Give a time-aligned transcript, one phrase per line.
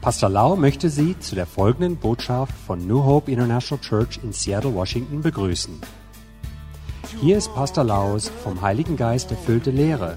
[0.00, 4.74] Pastor Lau möchte Sie zu der folgenden Botschaft von New Hope International Church in Seattle,
[4.74, 5.78] Washington begrüßen.
[7.20, 10.16] Hier ist Pastor Laus vom Heiligen Geist erfüllte Lehre,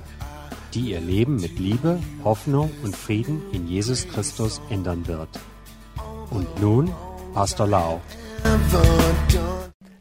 [0.74, 5.28] die Ihr Leben mit Liebe, Hoffnung und Frieden in Jesus Christus ändern wird.
[6.30, 6.90] Und nun
[7.34, 8.00] Pastor Lau.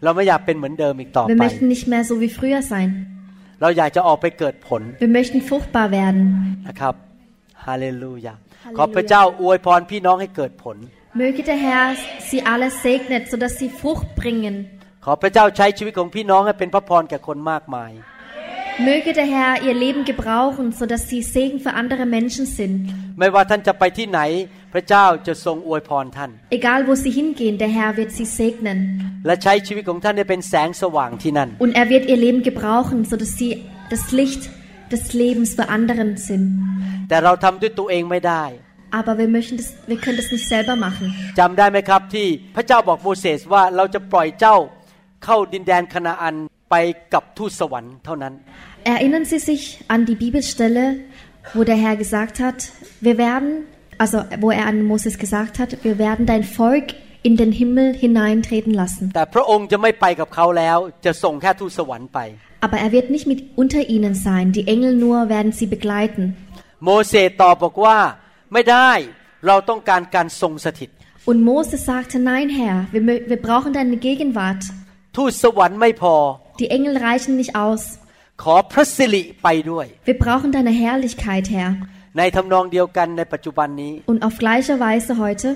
[0.01, 3.09] Wir möchten nicht mehr so wie früher sein.
[3.59, 6.64] Wir möchten fruchtbar werden.
[7.67, 8.39] Halleluja.
[8.68, 10.76] ะครับฮาเลลูยาขอพระเจ้าอวยพรพี่น้องให้เกิดผล
[11.22, 11.86] Möge der Herr
[12.29, 14.54] sie alle segnet, sodass sie Frucht bringen.
[15.04, 17.93] ขอพระเจ้าใช้ชีวิตของพี่น้องให้เป็นพระพรแก่คนมากมาย
[18.89, 22.76] Möge der Herr ihr Leben gebrauchen, sodass sie Segen für andere Menschen sind.
[23.18, 24.20] ไม่ว่าท่านจะไปที่ไหน
[24.72, 28.79] พระเจ้าจะทรงอวยพรท่าน Egal wo sie hingehen, der Herr wird sie segnen.
[29.26, 33.50] และใช้ชีวิตของท่านให้เป็นแสงสว่างที่นั่น Und er wird ihr Leben gebrauchen, sodass sie
[33.92, 34.42] das Licht
[34.94, 36.45] des Lebens für anderen sind.
[37.09, 38.44] แต่เราทำด้วยตัวเองไม่ได้
[39.00, 41.06] Aber wir möchten das, wir können das nicht selber machen.
[41.40, 44.56] จำได้ไหมครับที่พระเจ้าบอกโมเสสว่าเราจะปล่อยเจ้า
[45.26, 46.36] เข้าดินแดนคณาอัน
[46.72, 46.76] ไป
[47.14, 48.34] กับทูตสวรรค์เท่านั้น
[48.95, 50.86] Erinnern Sie sich an die Bibelstelle,
[51.56, 52.59] wo der Herr gesagt hat,
[53.08, 53.50] wir werden,
[54.03, 56.88] also wo er an Moses gesagt hat, wir werden dein Volk
[57.28, 59.06] in den Himmel hineintreten lassen.
[59.16, 62.20] แต่พระองค์จะไม่ไปกับเขาแล้ว จะส่งแค่ทูตสวรรค์ไป
[62.66, 66.23] Aber er wird nicht mit unter ihnen sein, die Engel nur werden sie begleiten.
[66.86, 67.98] โมเสสตอบบอกว่า
[68.53, 68.92] ไม่ได้
[69.48, 70.90] เราต้องการการทรงสถิต
[71.30, 74.62] Und Moses sagte, nein Herr, wir, mö- wir brauchen deine Gegenwart.
[75.17, 76.16] ทูตสวรรค์ไม่พอ
[76.62, 77.81] Die Engel reichen nicht aus.
[78.44, 81.72] ขอพระสิริไปด้วย Wir brauchen deine Herrlichkeit, Herr.
[82.17, 85.48] ในทำนองเดียวกันในปัจจุบันนี้ Und auf gleiche Weise heute,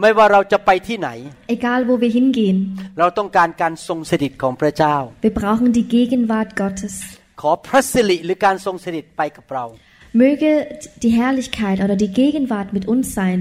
[0.00, 1.08] ไม่ว่าเราจะไปที่ไหน
[1.56, 2.58] egal wo wir hingehen,
[2.98, 4.96] เราต้องการการทรงสถิตของพระเจ้า
[5.26, 6.94] wir brauchen die Gegenwart Gottes.
[7.40, 9.64] ขอพระสิริหรือการทรงสถิตไปกับเรา
[10.22, 10.50] Möge
[11.02, 13.38] die Herrlichkeit oder die Gegenwart mit uns sein.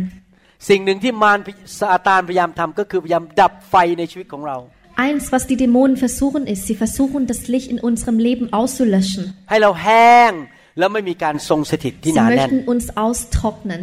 [0.69, 1.39] สิ่งหนึ่งที่มาร
[1.79, 4.57] ซาตานพยายามทำก็คือพยายามดับไฟในชีวิตของเรา
[5.05, 9.35] Eins, was die Dämonen versuchen, ist, sie versuchen, das Licht in unserem Leben auszulöschen.
[10.71, 13.81] ให้เราแห้งแล้วไม่มีการทรงสถิตที่ Sie หนาแน่น möchten uns austrocknen.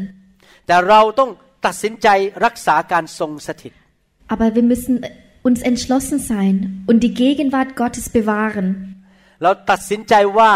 [0.66, 1.30] แต่เราต้อง
[1.66, 2.08] ตัดสินใจ
[2.44, 3.72] รักษาการทรงสถิต
[4.34, 4.94] Aber wir müssen
[5.48, 6.54] uns entschlossen sein
[6.88, 8.68] und die Gegenwart Gottes bewahren.
[9.42, 10.50] เราตัดสินใจว่า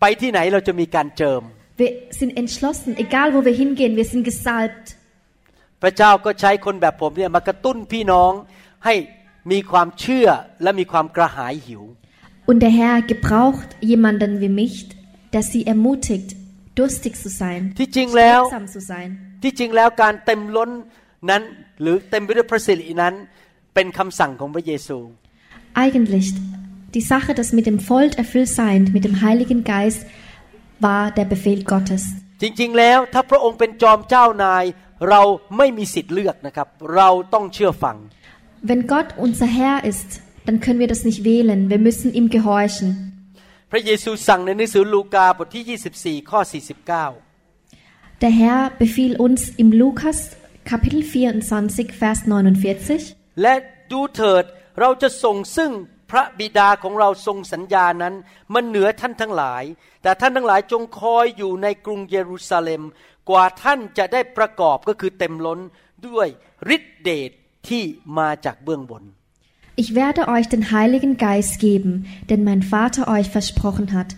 [0.00, 1.42] ไปที่ไหนเราจะมีการเจิม
[1.82, 4.86] Wir sind entschlossen, egal wo wir hingehen, wir sind gesalbt.
[5.82, 8.32] พระเจ้าก็ใช้คนแบบผมเนี่ยมากระตุ้นพี่น้อง
[8.84, 8.94] ให้
[9.52, 10.28] มีความเชื่อ
[10.62, 11.82] และมีความกระหายหิว
[12.50, 14.76] Und der Herr gebraucht jemanden wie mich,
[15.34, 16.28] der sie ermutigt,
[16.78, 19.08] durstig zu sein, ที่จริงแล้ว strebsam zu sein.
[19.42, 20.70] ที่จริงแล้วการเต็มล้น
[21.30, 21.42] นั้น
[21.80, 23.14] หรือเต็มไปด้วยพระสิรินั้น
[23.74, 24.98] เป็นคำสั่งของพระเยซู
[25.84, 26.26] Eigentlich,
[26.96, 30.02] die Sache, das mit dem Volk erfüllt sein, mit dem Heiligen Geist,
[30.86, 32.02] war der Befehl Gottes.
[32.42, 34.64] จริง ๆ แล้วถ้าพระองค์เป็นจอมเจ้านาย
[35.08, 35.22] เรา
[35.56, 37.96] ไม่มีสิทธิ์เลือกนะครับ เราต้องเชื่อฟัง
[38.70, 40.08] Wenn Gott unser Herr ist,
[40.46, 42.88] dann können wir das nicht wählen, wir müssen ihm gehorchen.
[43.71, 46.39] พระเยซูสั่งในหนังสือลูกาบทที่ 24 ข้อ
[47.07, 50.19] 49 Der Herr befiehlt uns im Lukas
[50.69, 53.53] Kapitel 24, Vers 49, และ
[53.91, 54.43] ดูเถิด
[54.79, 55.71] เราจะส่งซึ่ง
[56.11, 58.15] พระบิดาของเราทรงสัญญานั้น
[58.53, 59.63] มันเหนือท่านทั้งหลาย
[60.01, 62.81] แต่ท่านทั้งหลายจงคอยอยู่ในกรุงเยรูซาเล็ม
[63.29, 65.59] กว่าท่านจะได้ประกอบก็คือเต็มล้น
[66.07, 66.27] ด้วย
[66.75, 67.31] ฤทธิเดช
[67.69, 67.83] ที่
[68.17, 69.03] มาจากเบื้องบน
[69.78, 74.10] Ich werde euch den Heiligen Geist geben, den mein Vater euch versprochen hat.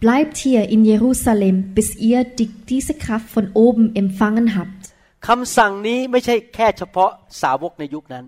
[0.00, 4.82] Bleibt hier in Jerusalem, bis ihr die, diese Kraft von oben empfangen habt.
[5.28, 7.10] คำสั่งนี้ไม่ใช่แค่เฉพาะ
[7.42, 8.24] สาวกในยุคนั้น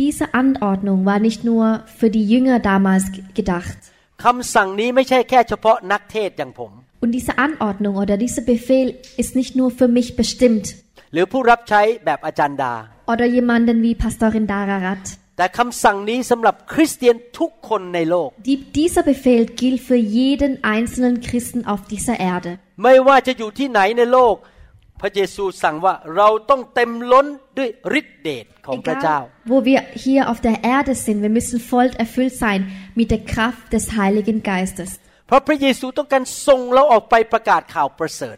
[0.00, 1.64] Diese Anordnung war nicht nur
[1.98, 3.78] für die Jünger damals g- gedacht.
[4.24, 6.72] คำสั่งนี้ไม่ใช่แค่เฉพาะนักเทศน์อย่างผม
[7.02, 8.88] Und diese Anordnung oder dieser Befehl
[9.22, 10.64] ist nicht nur für mich bestimmt
[11.12, 12.74] หรือผู้รับใช้แบบอาจารย์ดา
[13.12, 15.04] oder jemanden wie Pastorin Dararat.
[15.36, 22.50] แต่คำสั่งนี้สำหรับคริสเตียนทุกคนในโลก Die, dieser Befehl gilt für jeden einzelnen Christen auf dieser Erde.
[22.82, 24.36] ไม่ว่าจะอยู่ที่ไหนในโลก
[25.00, 27.26] พระเยซูสั่งว่าเราต้องเต็มล้น
[27.58, 27.68] ด้วย
[27.98, 32.60] ฤทธิเดชของพระเจ้า Egal, wo wir hier auf der Erde sind, wir müssen voll erfüllt sein
[32.98, 34.90] mit der Kraft des Heiligen Geistes.
[35.26, 38.36] เพราะพระเยซูต้องการส่งเราออกไปประกาศข่าวประเสริฐ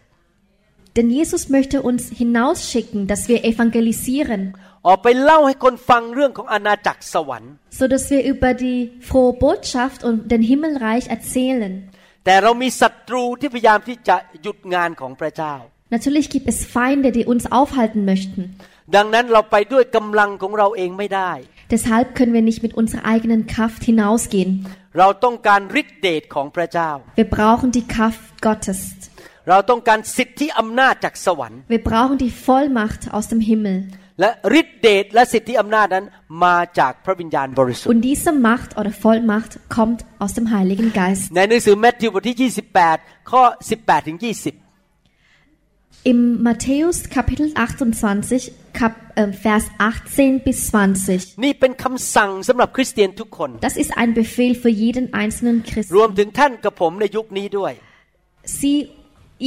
[0.96, 4.42] Denn Jesus möchte uns hinausschicken, dass wir evangelisieren,
[4.86, 8.78] ออกไปเล่าให้คนฟังเรื่องของอาณาจักรสวรรค์ so dass wir über die
[9.08, 11.72] frohe Botschaft und den Himmelreich erzählen.
[12.24, 15.54] แต่เรามีศัตรูที่พยายามที่จะหยุดงานของพระเจ้า
[15.96, 18.42] Natürlich gibt es Feinde, die uns aufhalten möchten.
[18.96, 21.32] ดังนั้นเราไปด้วยกำลังของเราเองไม่ได้
[21.74, 24.50] Deshalb können wir nicht mit unserer eigenen Kraft hinausgehen.
[24.98, 28.80] เราต้องการฤทธิเดชของพระเจ้า Wir brauchen die Kraft Gottes.
[29.48, 33.76] เราต้องการสิทธิอำนาจจากสวรรค์ Wir brauchen die Vollmacht aus dem Himmel.
[34.20, 34.30] และ
[34.60, 36.06] ฤทธิเดชและสิทธิอำนาจนั้น
[36.44, 41.24] มาจากพระวิญญาณบริสุทธิ์ Und diese Macht oder Vollmacht kommt aus dem Heiligen Geist.
[41.36, 42.50] ในหนังสือแมทธิวบทที่
[42.88, 43.42] 28 ข้อ
[43.76, 44.62] 18ถึง20
[46.04, 51.38] Im Matthäus Kapitel 28, Kap, äh, Vers 18 bis 20.
[51.44, 55.56] นี่เป็นคำสั่งสำหรับคริสเตียนทุกคน Das ist ein Befehl für jeden einzelnen
[55.96, 56.18] รวม Christen.
[56.18, 57.72] ถึงท่านกับผมในยุคนี้ด้วย
[58.58, 58.76] Sie,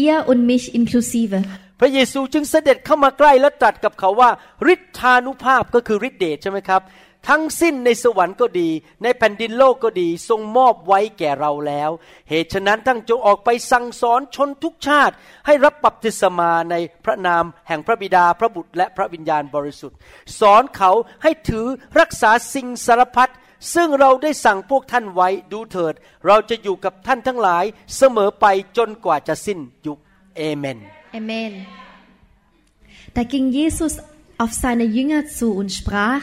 [0.06, 1.36] ihr und mich inklusive.
[1.81, 4.31] พระเยซูจึงเสด็จเข้ามาใกล้และตรัสกับเขาว่า
[4.73, 6.83] ฤทธานุภาพก็คือฤทธิเดชใช่ไหมครับ
[7.29, 8.69] ทั้งสิ้นในสวรรค์ก็ดี
[9.03, 11.91] ในแผ่นดินโลกก็ดีทรงมอบไว้แก่เราแล้ว
[12.29, 15.15] เหตุฉะนั้นทั้งจงออกไปสั่งสอนชนทุกชาติ
[15.47, 16.75] ให้รับบัพติศมาใน
[17.05, 19.97] พระนามแห่งพระบิดาพระบุตรและพระวิญญาณบริสุทธิ์
[20.41, 20.91] สอนเขา
[21.23, 21.67] ให้ถือ
[22.01, 23.33] รักษาสิ่งสารพัด
[23.75, 25.95] ซึ่งเราได้สั่งพวกท่านไว้ดูเถิด
[26.27, 27.65] เราจะอยู่กับท่านทั้งหลาย
[27.97, 28.47] เสมอไป
[28.77, 29.99] จนกว่าจะสิ้นยุค
[30.37, 30.79] เอเมน
[31.13, 31.67] Amen.
[33.15, 33.99] Da ging Jesus
[34.39, 36.23] auf seine Jünger zu und sprach,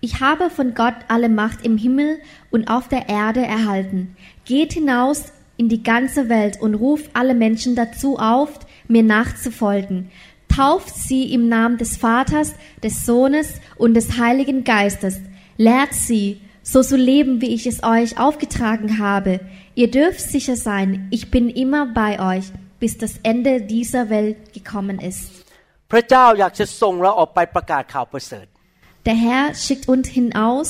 [0.00, 2.18] ich habe von Gott alle Macht im Himmel
[2.50, 4.16] und auf der Erde erhalten.
[4.44, 10.10] Geht hinaus in die ganze Welt und ruft alle Menschen dazu auf, mir nachzufolgen.
[10.48, 15.20] Tauft sie im Namen des Vaters, des Sohnes und des Heiligen Geistes.
[15.56, 19.40] Lehrt sie, so zu leben, wie ich es euch aufgetragen habe.
[19.74, 24.97] Ihr dürft sicher sein, ich bin immer bei euch, bis das Ende dieser Welt gekommen
[25.09, 25.21] ist.
[25.91, 28.45] พระเจ้าอยากจะส่งเราออกไปประกาศข่าวประเสริฐ
[29.07, 30.67] Der Herr schickt uns hinaus,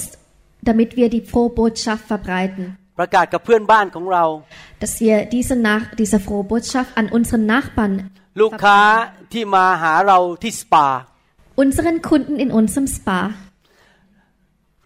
[0.70, 2.64] damit wir die frohe Botschaft verbreiten,
[3.00, 4.24] ประกาศกับเพื่อนบ้านของเรา
[4.82, 7.94] dass wir diese, Nach diese frohe Botschaft an unseren Nachbarn,
[8.42, 8.80] ลูกค้า
[9.34, 10.88] ที่มาหาเราที่สปา
[11.64, 13.20] unseren Kunden in unserem Spa,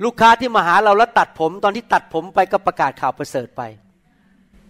[0.03, 3.61] ลูกค้าที่มาหาเราแล้วตัดผม ตอนที่ตัดผมไปก็ประกาศข่าวประเสริฐไป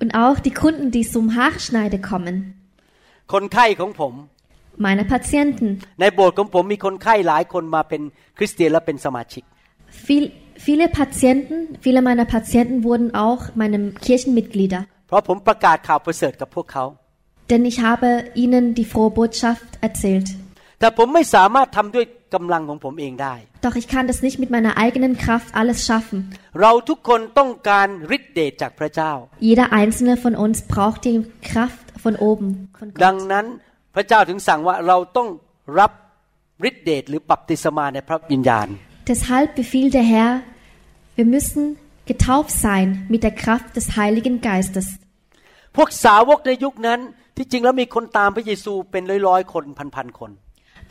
[0.02, 2.36] und auch die Kunden, die zum Haarschneide kommen,
[3.34, 4.14] คนไข้ของผม
[4.88, 5.68] meine Patienten.
[6.02, 8.02] ในโบสถ์ของผมมีคนไข้หลายคนมาเป็น
[8.38, 9.44] คริสเตียนและเป็นสมาชิก
[10.08, 10.26] Viel,
[10.68, 16.86] viele Patienten, viele meiner Patienten wurden auch meine Kirchenmitglieder, เพราะผมประกาศข่าวประเสริฐกับพวกเขา
[17.50, 18.10] denn ich habe
[18.44, 20.28] ihnen die frohe Botschaft erzählt.
[20.80, 23.36] แต่ผมไม่สามารถทำด้วย กำลังของผมเองได้
[23.66, 26.18] Doch ich kann das nicht mit meiner eigenen Kraft alles schaffen.
[26.62, 29.12] เราทุกคนต้องการฤทธิเดชจากพระเจ้า
[29.48, 31.16] Jeder einzelne von uns braucht die
[31.52, 32.48] Kraft von oben.
[32.80, 33.32] Von ดัง Gott.
[33.32, 33.46] นั้น
[33.96, 35.28] พระเจ้าถึงสั่งว่าเราต้อง
[35.80, 35.92] รับ
[36.70, 38.68] ฤทธิเดชหรือบัพติศมาในพระวิญญาณ
[39.12, 40.32] Deshalb befiehlt der Herr,
[41.18, 41.64] wir müssen
[42.12, 44.88] getauft sein mit der Kraft des Heiligen Geistes.
[45.76, 47.00] พวกสาวกในยุคนั้น
[47.38, 49.64] ที่จริงแล้วมีคนตามพระเยซูเป็นร้อยๆคน
[49.96, 50.32] พันๆคน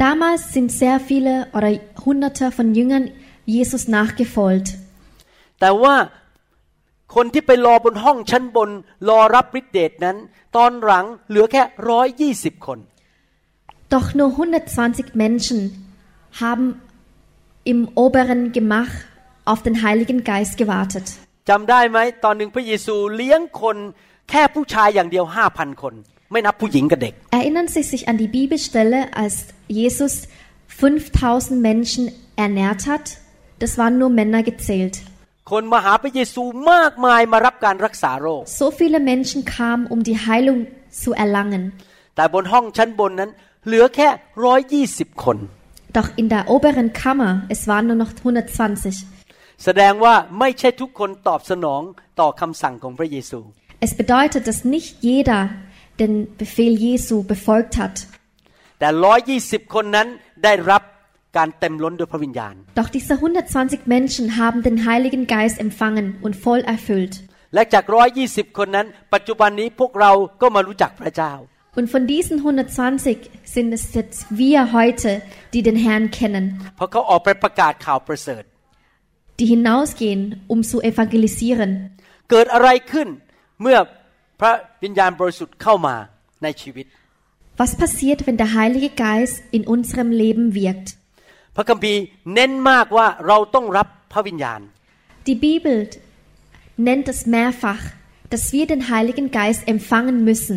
[0.04, 1.70] Damals sind sehr viele oder
[2.04, 3.04] hunderte von Jüngern
[3.54, 4.68] Jesus nachgefolgt.
[5.60, 5.94] แต่ว่า
[7.14, 8.70] คนที่ไปรอบนห้องชั้นบน
[9.08, 10.16] รอรับฤทธิเดชนั้น
[10.56, 12.78] ตอนหลังเหลือแค่ร้อยยี่สิบคน
[13.94, 15.58] Doch nur 120 Menschen
[16.42, 16.66] haben
[17.72, 18.94] im oberen Gemach
[19.50, 21.06] auf den Heiligen Geist gewartet.
[21.48, 23.76] จำได้ไหมตอนหนึ่งพระเยซูเลี้ยงคน
[24.30, 25.94] แค่ผู้ชายอย่างเดียวห้าพันคน
[26.32, 29.34] ไม่นับผู้หญิงกับเด็ก Erinnern Sie sich an die Bibelstelle, als
[29.80, 30.14] Jesus
[30.68, 32.02] 5000 Menschen
[32.44, 33.06] ernährt hat?
[33.62, 34.96] Das waren nur Männer gezählt.
[35.52, 36.42] คนมาหาพระเยซู
[36.72, 40.60] มากมายมารับการรักษาโรค So viele Menschen kamen, um die Heilung
[41.02, 41.64] zu erlangen.
[42.16, 43.30] แต่บนห้องชั้นบนนั้น
[43.66, 44.08] เหลือแค่
[44.44, 45.38] ร้อยยี่สิบคน
[45.98, 48.94] Doch in der oberen Kammer, es waren nur noch 120.
[49.64, 51.82] แสดงว่าไม่ใช่ทุกคนตอบสนอง
[52.20, 53.38] ต่อคำสั่งของพระเยซู
[53.86, 55.40] Es bedeutet, dass nicht jeder
[56.00, 57.96] den Befehl Jesu befolgt hat.
[58.78, 60.08] แต่ร้อยยี่สิบคนนั้น
[60.44, 60.82] ได้รับ
[61.36, 67.14] การเต็มล้นด้วยพระวิญญาณ Doch diese 120 Menschen haben den Heiligen Geist empfangen und voll erfüllt.
[67.54, 71.32] และจากร้อยยี่สิบคนนั้น ปัจจุบันนี้พวกเราก็มารู้จักพระเจ้า
[71.78, 73.18] Und von diesen 120
[73.54, 75.10] sind es jetzt wir heute,
[75.54, 76.44] die den Herrn kennen,
[76.76, 78.44] เพราะเขาออกไปประกาศข่าวประเสริฐ
[79.38, 80.20] die hinausgehen,
[80.52, 81.70] um zu evangelisieren.
[82.30, 83.08] เกิดอะไรขึ้น
[83.62, 83.78] เมื่อ
[84.40, 84.52] พระ
[84.82, 85.94] วิญญาณบริสุทธิ์เข้ามา
[86.42, 86.86] ในชีวิต
[87.60, 90.88] Was passiert, wenn der Heilige Geist in unserem Leben wirkt?
[91.56, 92.02] พระคัมภีร์
[92.34, 94.60] เน้นมากว่าเราต้องรับพระวิญญาณ
[95.28, 95.76] Die Bibel
[96.88, 97.82] nennt es mehrfach,
[98.32, 100.56] dass wir den Heiligen Geist empfangen müssen.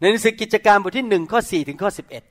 [0.00, 2.22] ในหนังสือกิจการบทที่หนึ่งข้อสี่ถึงข้อสิบเอ็ด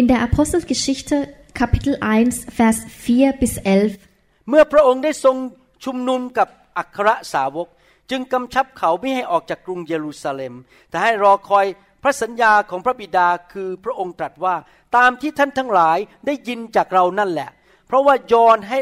[0.00, 1.16] In der Apostelgeschichte
[1.60, 4.48] Kapitel 1, Vers 4 bis 11.
[4.48, 5.36] เมื่อพระองค์ได้ทรง
[5.84, 6.48] ชุมนุมกับ
[6.78, 7.68] อัครสาวก
[8.11, 10.53] จึงกำชับเขาไม่ให้ออกจากกรุงเยรูซาเล็ม
[10.89, 11.65] แต่ให้รอคอย
[12.03, 14.55] พระสัญญาของพระบิดาคือพระองค์ตรัสว่า
[14.95, 17.49] ตามที่ท่านทั้งหลายได้ยินจากเรานั่นแหละ
[17.87, 18.79] เพราะว่ายอนให้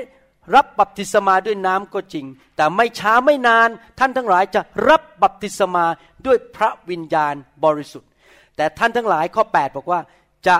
[0.55, 5.85] รับบัพติศมาด้วยน้ำก็จริง แต่ไม่ช้าไม่นานท่านทั้งหลายจะรับบัพติศมา
[6.25, 8.09] ด้วยพระวิญญาณบริสุทธิ์
[8.55, 9.99] แต่ท่านทั้งหลายข้อ 8 บอกว่า
[10.47, 10.57] จะ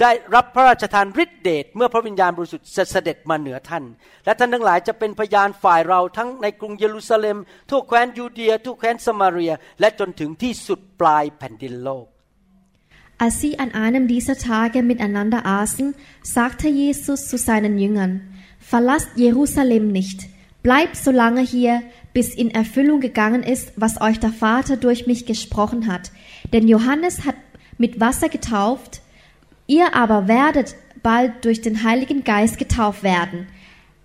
[0.00, 3.84] ได้รับพระราชทานฤทธิเดชเมื่อพระวิญญาณบริสุทธิ์เสด็จมาเหนือท่าน
[4.24, 7.36] และท่านทั้งหลายจะเป็นพยานฝ่ายเราทั้งในกรุงเยรูซาเล็ม
[7.70, 12.06] ทั่วแคว้นยูเดียทั่วแคว้นสมาเรีย และจนถึงที่สุดปลายแผ่นดินโลก
[13.24, 18.12] Als sie an einem dieser Tage miteinander aßen, sagte Jesus zu seinen Jüngern,
[18.58, 20.28] Verlasst Jerusalem nicht,
[20.64, 21.82] bleibt so lange hier,
[22.14, 26.10] bis in Erfüllung gegangen ist, was euch der Vater durch mich gesprochen hat.
[26.52, 27.36] Denn Johannes hat
[27.78, 29.02] mit Wasser getauft,
[29.66, 33.48] ihr aber werdet bald durch den Heiligen Geist getauft werden.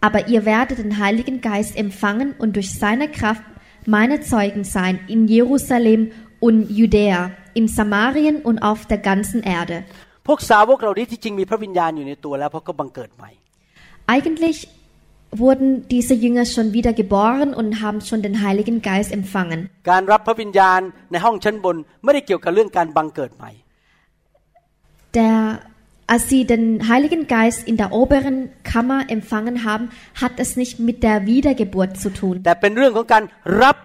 [0.02, 3.44] Aber ihr werdet den Heiligen Geist empfangen und durch seine Kraft
[3.86, 9.84] meine Zeugen sein in Jerusalem und Judäa, in Samarien und auf der ganzen Erde.
[10.28, 13.30] พวกสาวกเหล่านี้ที่จริงมีพระวิญญาณอยู่ในตัวแล้วเพราะก็บังเกิดใหม่
[14.14, 14.58] Eigentlich
[15.42, 19.62] wurden diese Jünger schon wieder geboren und haben schon den Heiligen Geist empfangen.
[19.90, 20.82] การรับพระวิญญาณ
[21.12, 23.52] ในห้องชั้นบน ไม่ได้เกี่ยวกับเรื่องการบังเกิดใหม่
[25.18, 25.62] Der,
[26.14, 29.90] als sie den Heiligen Geist in der oberen Kammer empfangen haben,
[30.22, 32.36] hat es nicht mit der Wiedergeburt zu tun.
[32.46, 33.24] แต่เป็นเรื่องของการ
[33.62, 33.78] รับ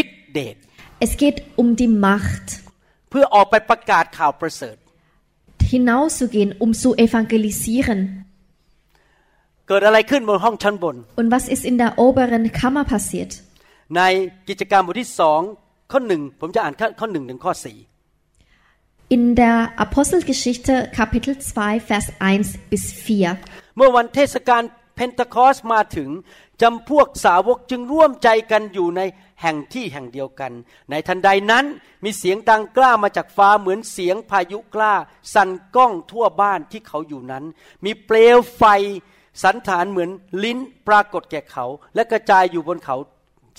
[0.00, 0.56] ฤทธิเดช
[1.04, 2.46] Es geht um die Macht,
[3.10, 4.76] เพื่อออกไปประกาศข่าวประเสริฐ
[5.72, 8.00] hinauszugehen, um zu evangelisieren.
[9.68, 13.32] เกิดอะไรขึ้นบนห้องชั้นบน Und was ist in der oberen Kammer passiert?
[13.96, 14.02] ใน
[14.48, 15.40] กิจการบทที่สอง
[15.92, 17.78] ข้อหนึ่งผมจะอ่านข้อข้อหนึ่งถึงข้อสี่
[19.07, 23.37] In der Apostelgeschichte Kapitel 2, Vers 1 bis 4.
[23.75, 24.63] เมื่อวันเทศกาล
[24.95, 26.09] เพนทคอสมาถึง
[26.61, 29.01] จำพวกสาวกจึงร่วมใจกันอยู่ใน
[29.41, 30.51] แห่งที่แห่งเดียวกัน
[30.89, 31.65] ในทันใดนั้น
[32.03, 34.93] มีเสียงดังกล้ามาจากฟ้าเหมือนเสียงพายุกล้า
[35.33, 37.43] สั่นก้องทั่วบ้านที่เขาอยู่นั้น
[37.85, 38.63] มีเปลวไฟ
[39.43, 40.09] สันฐานเหมือน
[40.43, 42.97] ลิ้นปรากฏแก่เขา และกระจายอยู่บนเขา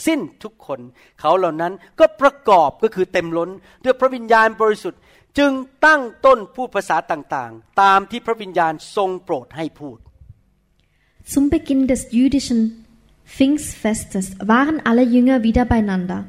[0.06, 0.80] สิ้นทุกคน
[1.20, 3.50] เขาเหล่านั้นก็ประกอบก็คือเต็มล้น
[3.84, 5.00] ด้วยพระวิญญาณบริสุทธิ์
[5.37, 5.53] จึง
[5.85, 9.97] ตั้งต้นพูดภาษาต่างๆ ตามที่พระวิญญาณทรงโปรดให้พูด
[11.33, 12.59] Zum Beginn des jüdischen
[13.25, 16.25] Pfingstfestes waren alle Jünger wieder beieinander.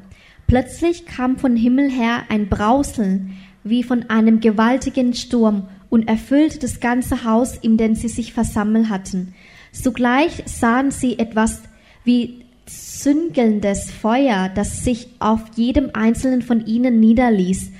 [0.47, 6.79] Plötzlich kam von Himmel her ein Brauseln wie von einem gewaltigen Sturm und erfüllte das
[6.79, 9.33] ganze Haus, in dem sie sich versammelt hatten.
[9.71, 11.61] Sogleich sahen sie etwas
[12.03, 17.71] wie züngelndes Feuer, das sich auf jedem einzelnen von ihnen niederließ.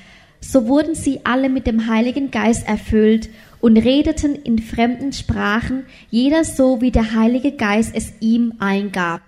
[0.51, 3.29] So wurden sie alle mit dem Heiligen Geist erfüllt
[3.61, 9.21] und redeten in fremden Sprachen, jeder so, wie der Heilige Geist es ihm eingab.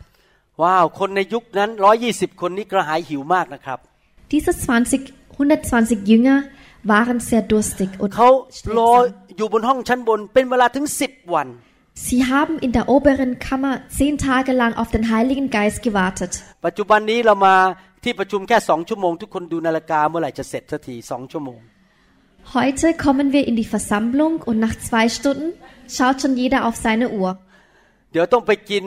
[0.63, 1.69] ว้าว คนในยุคนั้น
[2.05, 3.79] 120 คนนี้กระหายหิวมากนะครับ
[4.33, 6.37] Diese 20, 120 Jünger
[6.91, 8.29] waren sehr durstig und เขา
[8.77, 9.35] รอ schweigsam.
[9.37, 11.47] อยู่บนห้องชั้นบน เป็นเวลาถึง 10 วัน
[12.07, 16.31] Sie haben in der oberen Kammer zehn Tage lang auf den Heiligen Geist gewartet.
[16.65, 17.55] ปัจจุบันนี้เรามา
[18.03, 21.59] ที่ประชุมแค่สองชั่วโมง ทุกคนดูนาฬิกาเมื่อไหร่จะเสร็จสักทีสองชั่วโมง
[22.57, 25.47] Heute kommen wir in die Versammlung und nach zwei Stunden
[25.95, 27.31] schaut schon jeder auf seine Uhr.
[28.11, 28.85] เดี๋ยวต้องไปกิน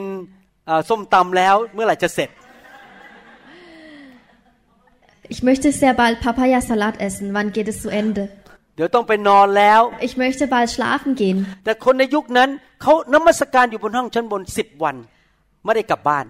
[0.67, 2.29] เอ่อส้มตำแล้วเมื่อไหร่จะเสร็จ
[5.33, 7.25] Ich möchte sehr bald Papaya-Salat essen.
[7.35, 8.23] Wann geht es zu Ende?
[8.75, 11.37] เดี๋ยวต้องไปนอนแล้ว Ich möchte bald schlafen gehen.
[11.65, 12.49] แต่คนในยุคนั้น
[12.81, 14.95] เขานมัสการอยู่บนห้องชั้นบนสิบวัน
[15.65, 16.25] ไม่ได้กลับบ้าน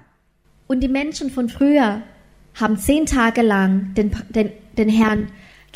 [0.72, 1.90] Und die Menschen von früher
[2.62, 5.20] haben zehn Tage lang den, den, den Herrn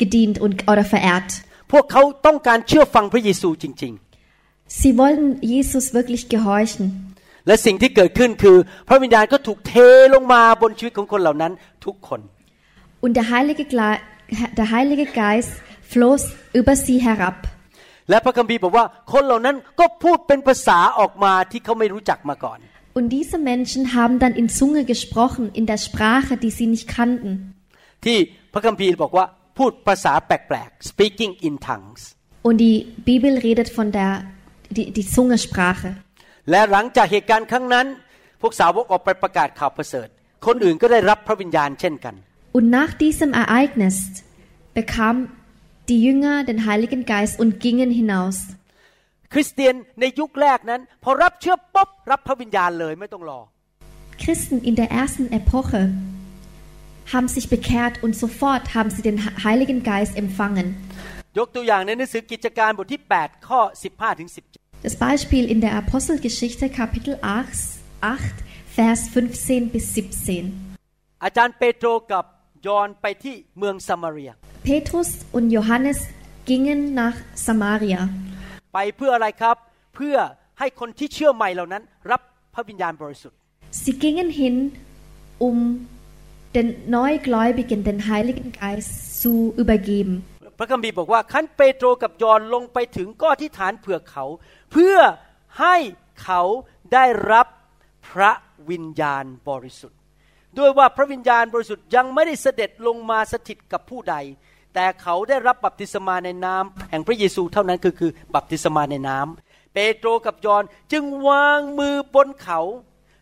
[0.02, 1.30] gedient und, oder verehrt.
[1.72, 3.92] พวกเขาต้องการเชื่อฟังพระเยซูจริง
[4.80, 6.84] Sie wollten Jesus wirklich gehorchen.
[7.18, 8.56] ๆ และสิ่งที่เกิดขึ้นคือ
[8.88, 9.74] พระวิญญาณก็ถูกเท
[10.14, 11.52] ลงมาบนชีวิตของคนเหล่านั้น
[11.84, 12.20] ทุกคน
[13.04, 14.02] Und der Heilige, Gle-
[14.58, 15.52] der Heilige Geist
[15.92, 16.22] floss
[16.60, 17.36] über sie herab.
[18.10, 22.58] และพระคัมภีร์บอกว่าคนเหล่านั้นก็พูดเป็นภาษาออกมาที่เขาไม่รู้จักมาก่อน
[22.98, 27.30] Und diese Menschen haben dann in Zunge gesprochen, in der Sprache, die sie nicht kannten.
[28.04, 28.18] ที่
[28.52, 29.26] พระคัมภีร์บอกว่า
[29.58, 32.02] พูดภาษาแปลกๆ speaking in tongues
[32.46, 32.76] Und die
[33.08, 34.10] Bibel redet von der
[34.76, 35.90] die, die Zungesprache.
[36.50, 37.86] และหลังจากเหตุการณ์ครั้งนั้น
[38.40, 40.08] พวกสาวกออกไปประกาศข่าวประเสริฐ
[40.46, 42.14] คนอื่นก็ได้รับพระวิญญาณเช่นกัน
[42.56, 43.96] Und nach diesem Ereignis
[44.78, 45.20] bekamen
[45.90, 48.36] die Jünger den Heiligen Geist und gingen hinaus.
[49.32, 53.40] คริสเตียนในยุคแรกนั้น พอรับเชื่อปุ๊บรับพระวิญญาณเลยไม่ต้องรอ
[54.22, 55.82] Christen in der ersten Epoche
[57.12, 60.68] haben sich bekehrt und sofort haben sie den Heiligen Geist empfangen.
[61.38, 67.48] ยกตัวอย่างในหนังสือกิจการบทที่ 8 ข้อ 15ถึง17 Das Beispiel in der Apostelgeschichte Kapitel 8,
[68.00, 68.20] 8
[68.76, 70.44] Vers 15 bis 17.
[71.24, 72.24] อาจารย์เปโตรกับ
[72.66, 74.30] ยอห์นไปที่เมืองซามารีย
[74.66, 75.98] Petrus und Johannes
[76.50, 77.16] gingen nach
[77.46, 78.00] Samaria.
[78.73, 79.57] ไปเพื่ออะไรครับ
[79.95, 80.15] เพื่อ
[80.59, 82.21] ให้คนที่เชื่อใหม่เหล่านั้น รับ
[82.53, 83.37] พระวิญญาณบริสุทธิ์
[83.81, 84.55] Sie gingen hin,
[85.45, 85.57] um
[86.55, 90.13] den Neugläubigen den Heiligen Geist zu übergeben.
[90.57, 94.25] พระคัมภีร์บอกว่าขั้นเปโตรกับยอห์นลงไปถึงก็อธิษฐานเผื่อเขา
[94.71, 94.97] เพื่อ
[95.59, 95.75] ให้
[96.23, 96.41] เขา
[96.93, 97.47] ได้รับ
[98.09, 98.31] พระ
[98.69, 99.99] วิญญาณบริสุทธิ์
[100.59, 104.15] ด้วยว่าพระวิญญาณบริสุทธิ์ยังไม่ได้เสด็จลงมาสถิตกับผู้ใด
[104.81, 112.59] แต่เขาได้รับบัพติศมาในน้ำแห่งพระเยซูเท่านั้นคือคือบัพติศมาในน้ำเปโตรกับยอนจึงวางมือบนเขา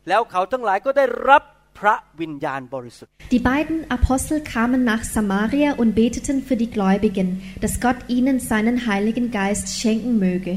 [0.07, 1.43] แล้วเขาทั้งหลายก็ได้รับ
[1.79, 7.27] พระวิญญาณบริสุทธิ์ Die beiden Apostel kamen nach Samaria und beteten für die Gläubigen,
[7.63, 10.53] dass Gott ihnen seinen Heiligen Geist schenken möge.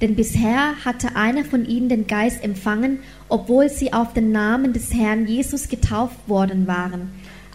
[0.00, 2.92] Denn bisher hatte einer von ihnen den Geist empfangen,
[3.36, 7.02] obwohl sie auf den Namen des Herrn Jesus getauft worden waren.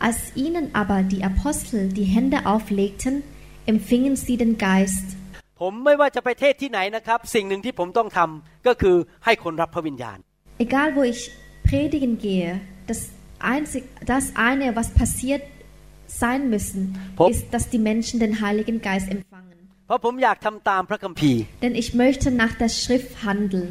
[0.06, 3.14] Als ihnen aber die Apostel die Hände auflegten,
[3.73, 5.06] empfingen sie den Geist.
[5.61, 10.18] ผมไม่ว่าจะไปเทศที่ไหนนะครับ สิ่งหนึ่งที่ผมต้องทำก็คือให้คนรับพระวิญญาณ
[10.66, 11.21] Egal wo ich
[11.68, 12.50] predigen gehe,
[12.90, 13.00] das,
[13.54, 15.42] einzig, das eine, was passiert
[16.23, 16.80] sein müssen,
[17.18, 17.30] Pop.
[17.33, 19.59] ist, dass die Menschen den Heiligen Geist empfangen.
[19.87, 23.71] เพราะผมอยากทำตามพระคัมภีร์ Denn ich möchte nach der Schrift handeln.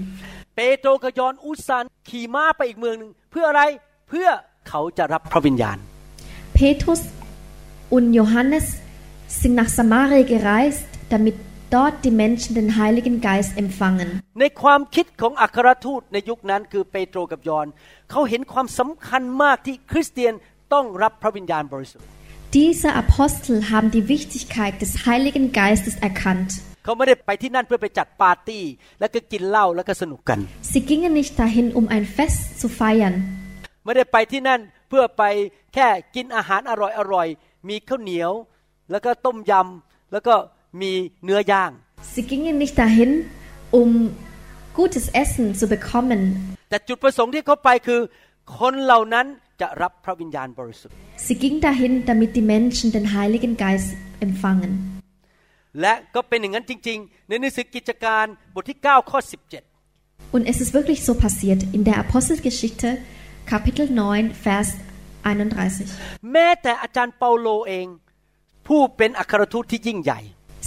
[0.56, 3.64] เปโตรกับยอห์นอุตส่าห์ขี่ม้าไปอีกเมืองหนึ่งเพื่ออะไร
[4.10, 4.28] เพื่อ
[4.70, 5.78] เขาจะรับพระวิญญาณ
[6.60, 7.02] Petrus
[7.96, 8.66] und Johannes
[9.28, 11.36] sind nach Samaria gereist, damit
[11.70, 14.10] dort die Menschen den Heiligen Geist empfangen.
[14.42, 17.68] ในความคิดของอัครทูตในยุคนั้นคือเปโตรกับยอห์น
[18.12, 20.34] เขาเห็นความสำคัญมากที่คริสเตียน
[20.74, 22.08] ต้องรับพระวิญญาณบริสุทธิ์
[22.60, 26.50] Diese Apostel haben die Wichtigkeit des Heiligen Geistes erkannt.
[26.84, 28.64] เขาไม่ได้ไปที่นั่นเพื่อไปจัดปาร์ตี้
[29.00, 30.40] แล้วก็กินเหล้าแล้วก็สนุกกัน
[30.72, 33.16] Sie gingen nicht dahin, um ein Fest zu feiern.
[33.91, 35.23] ไม่ได้ไปที่นั่นเพื่อไป
[35.75, 36.73] แค่กินอาหารอ
[37.15, 38.33] ร่อยๆมีข้าวเหนียว
[38.91, 40.35] แล้วก็ต้มยำแล้วก็
[40.81, 40.93] มี
[41.25, 41.71] เนื้อย่าง
[42.13, 43.11] Sie gingen nicht dahin,
[43.79, 43.91] um
[44.79, 46.21] gutes Essen zu bekommen.
[46.71, 48.01] แต่จุดประสงค์ที่เขาไปคือ
[48.59, 49.27] คนเหล่านั้น
[49.61, 53.91] จะรับพระวิญญาณบริสุทธิ์ Sie gingen dahin, damit die Menschen den Heiligen Geist
[54.27, 54.73] empfangen.
[55.81, 59.71] และก็เป็นอย่างนั้นจริง ๆ ในหนังสือกิจการบทที่ 9 ข้อ 17
[60.35, 62.89] Und es ist wirklich so passiert in der Apostelgeschichte,
[63.52, 64.70] Kapitel 9, Vers
[65.26, 66.32] 31.
[66.32, 67.88] แม้แต่อาจารย์เปาโลเอง
[68.68, 70.20] ผู้เป็นอัครทูตที่ยิ่งใหญ่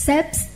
[0.08, 0.46] Selbst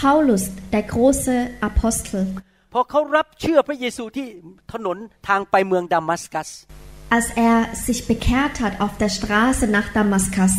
[0.00, 1.36] Paulus, der große
[1.70, 2.24] Apostel,
[2.72, 4.26] พอเขารับเชื่อพระเยซูที่
[4.72, 4.96] ถนน
[5.28, 6.50] ทางไปเมืองดามัสกัส
[7.16, 10.54] als er sich bekehrt hat auf der Straße nach Damaskus,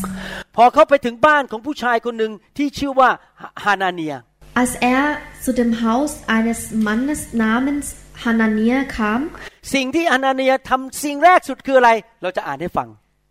[0.56, 3.10] พอเขาไปถึงบ้านของผู้ชายคนหนึ่งที่ชื่อว่า
[3.66, 4.16] ฮานาเนีย
[4.62, 5.04] als er
[5.44, 7.86] zu dem Haus eines Mannes namens
[8.24, 9.22] Hanania kam,
[9.75, 11.91] สิ่งที่ฮานาเนียทำสิ่งแรกสุดคืออะไร
[12.23, 12.89] เราจะอ่านให้ฟัง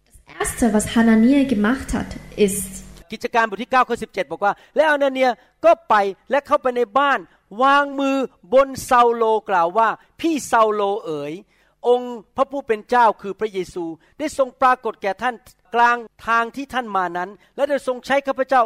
[0.09, 2.09] das erste, was Hanania gemacht hat,
[2.47, 2.71] ist,
[3.11, 5.29] กิจการบทที่9ข้อ17 บอกว่า และอานาเนีย
[5.65, 5.95] ก็ไป
[6.31, 7.19] และเข้าไปในบ้าน
[7.63, 8.15] วางมือ
[8.53, 9.89] บนเซาโลกล่าวว่า
[10.19, 11.33] พี่เซาโลเอ๋ย
[11.87, 13.83] องค์พระผู้เป็นเจ้าคือพระเยซู
[14.19, 15.35] ได้ทรงปรากฏแก่ท่าน
[15.75, 18.61] กลางทางที่ท่านมานั้น และได้ทรงใช้ข้าพเจ้า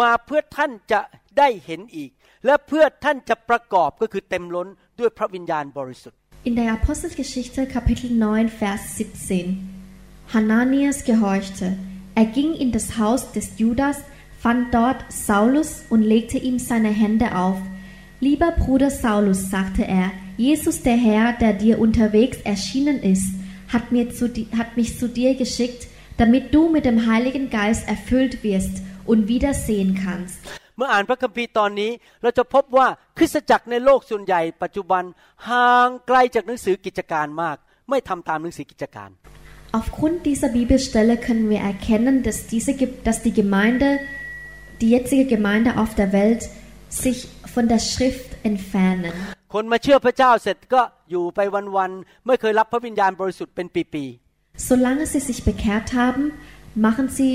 [0.00, 1.00] มาเพื่อท่านจะ
[1.38, 2.10] ได้เห็นอีก
[2.46, 9.68] และเพื่อท่านจะประกอบก็คือเต็มล้นด้วยพระวิญญาณบริสุทธิ์ in der Apostelgeschichte Kapitel 9, Vers 17.
[10.32, 11.76] Hananias gehorchte.
[12.14, 13.98] Er ging in das Haus des Judas,
[14.40, 17.58] fand dort Saulus und legte ihm seine Hände auf.
[18.20, 23.28] Lieber Bruder Saulus, sagte er, Jesus der Herr, der dir unterwegs erschienen ist,
[23.70, 28.42] hat, mir zu, hat mich zu dir geschickt, damit du mit dem Heiligen Geist erfüllt
[28.42, 30.38] wirst und wieder sehen kannst.
[30.78, 31.90] เมื่ออ่านพระคัมภีร์ตอนนี้
[32.22, 32.86] เราจะพบว่า
[33.18, 35.02] คริสตจักรในโลกส่วนใหญ่ ปัจจุบัน
[35.48, 37.56] ห่างไกลจากหนังสือกิจการมาก
[37.90, 39.10] ไม่ทำตามหนังสือกิจการ
[39.80, 43.88] Aufgrund dieser Bibelstelle können wir erkennen, dass, diese, Ge- dass die Gemeinde,
[44.80, 46.40] die jetzige Gemeinde auf der Welt,
[47.04, 47.18] sich
[47.54, 49.12] von der Schrift entfernen.
[49.54, 51.40] คนมาเชื่อพระเจ้าเสร็จก็อยู่ไป
[51.76, 54.04] วันๆไม่เคยรับพระวิญญาณบริสุทธิ์เป็นปี
[54.70, 56.24] Solange sie sich bekehrt haben,
[56.86, 57.32] machen sie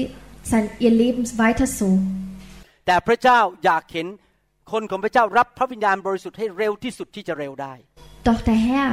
[0.52, 1.90] sein, ihr Leben weiter so.
[2.84, 4.08] ๆแต่พระเจ้าอยากเห็น
[4.72, 7.74] คนของพระเจ้ารับพระวิญญาณบริสุทธิ์ให้เร็วที่สุดที่จะเร็วได้
[8.28, 8.92] Doch der Herr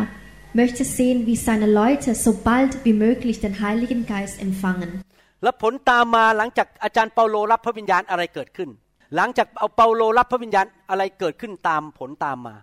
[0.61, 4.91] möchte sehen, wie seine Leute so bald wie möglich den Heiligen Geist empfangen.
[5.43, 8.71] และผลตามมาหลังจากอาจารย์เปาโลรับพระวิญญาณอะไรเกิดขึ้น
[9.17, 12.57] หลังจากเอาเปาโลรับพระวิญญาณอะไรเกิดขึ้นตามผลตามมา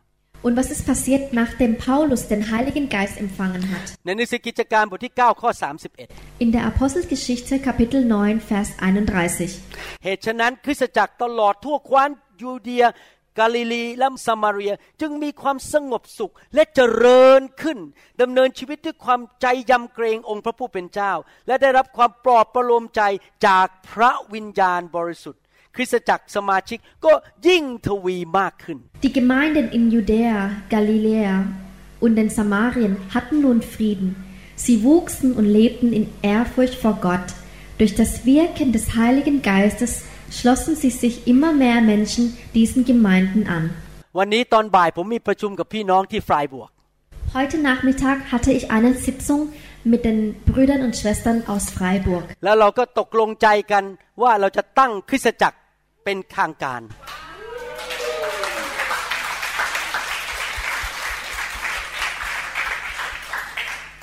[0.46, 3.84] Und was ist passiert, nachdem Paulus den Heiligen Geist empfangen hat?
[4.04, 5.50] ในหนังสือกิจการบทที่ 9 ข้อ
[5.96, 10.04] 31 In der Apostelgeschichte Kapitel 9, Vers 31.
[10.04, 12.10] เหตุฉะนั้นคริสตจักรตลอดทั่วแคว้น
[12.42, 12.84] ยูเดีย
[13.38, 17.78] กาลิลีและสมาเรีย จึงมีความสงบสุขและเจริญขึ้น
[18.20, 21.12] ดำเนินชีวิตด้วยความใจยำเกรงองค์พระผู้เป็นเจ้า
[21.46, 23.02] และได้รับความปลอบประโลมใจ
[23.46, 25.42] จากพระวิญญาณบริสุทธิ์
[25.76, 27.12] คริสตจักรสมาชิกก็
[27.48, 30.38] ยิ่งทวีมากขึ้น Die Gemeinden in Judäa,
[30.74, 31.36] Galiläa
[32.04, 34.08] und in Samarien hatten nun Frieden.
[34.64, 37.26] Sie wuchsen und lebten in Ehrfurcht vor Gott.
[37.80, 39.92] Durch das Wirken des Heiligen Geistes
[40.30, 42.24] schlossen sich sich immer mehr Menschen
[42.54, 43.64] diesen Gemeinden an.
[44.18, 46.70] วันนี้ตอนบ่ายผมมีประชุมกับพี่น้องที่ฟรายบวก
[47.38, 49.40] Heute Nachmittag hatte ich eine Sitzung
[49.92, 50.18] mit den
[50.50, 52.24] Brüdern und Schwestern aus Freiburg.
[52.44, 53.84] แล้วเราก็ตกลงใจกัน
[54.22, 55.56] ว่าเราจะตั้งคริสตจักร
[56.06, 56.82] เป็นทางการ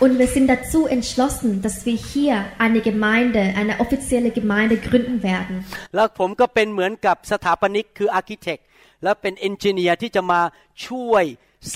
[0.01, 5.55] Und wir sind dazu entschlossen, dass wir hier eine Gemeinde, eine offizielle Gemeinde gründen werden.
[5.95, 8.59] แล้วผมก็เป็นเหมือนกับสถาปนิกคืออาร์เคเต็ก
[9.03, 10.41] แล้วเป็นเอนจิเนียร์ที่จะมา
[10.87, 11.23] ช่วย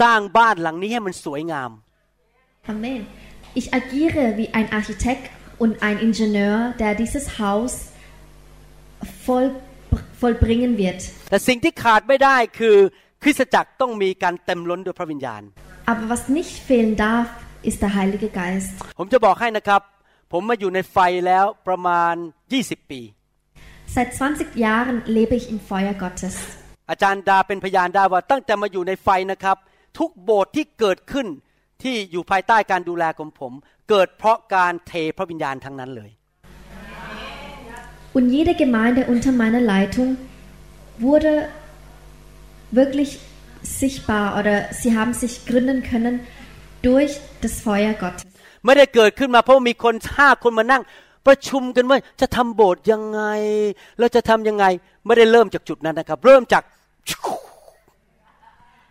[0.01, 1.71] สร้างบ้านหลังนี้ให้มันสวยงาม
[2.73, 3.01] Amen.
[3.59, 5.25] Ich agiere wie ein Architekt
[5.63, 7.71] und ein Ingenieur, der dieses Haus
[9.25, 9.47] voll,
[10.22, 11.00] vollbringen wird.
[11.30, 12.76] แต่สิ่งที่ขาดไม่ได้คือ
[13.22, 15.42] คริสตจักรต้องมีการเต็มล้นด้วยพระวิญญาณ
[15.90, 17.28] Aber was nicht fehlen darf,
[17.68, 18.72] ist der Heilige Geist.
[18.98, 19.82] ผมจะบอกให้นะครับ
[20.32, 20.96] ผมมาอยู่ในไฟ
[21.26, 22.14] แล้วประมาณ
[22.52, 23.00] 20 ปี
[23.94, 26.34] Seit 20 Jahren lebe ich im Feuer Gottes.
[26.90, 29.56] อาจารย์ดาเป็นพยานได้ว่าตั้งแต่มาอยู่ในไฟนะครับ
[29.98, 31.26] ทุกโบสถ์ที่เกิดขึ้น
[31.82, 33.52] ที่อยู่ภายใต้การดูแลของผม
[33.88, 36.10] เกิดเพราะการเทพระวิญญาณทั้งนั้นเลย
[38.17, 40.09] Und jede Gemeinde unter meiner Leitung
[40.99, 41.33] wurde
[42.71, 43.19] wirklich
[43.63, 46.19] sichtbar oder sie haben sich gründen können
[46.81, 48.23] durch das Feuer Gottes.
[48.65, 50.81] ไม่ได้เกิดขึ้นมาเพราะว่ามีคนห้าคนมานั่ง
[51.27, 53.21] ประชุมกันว่าจะทำโบสถ์ยังไง
[53.99, 54.65] เราจะทำยังไง
[55.05, 56.63] ไม่ได้เริ่มจากจุดนั้นนะครับ เริ่มจาก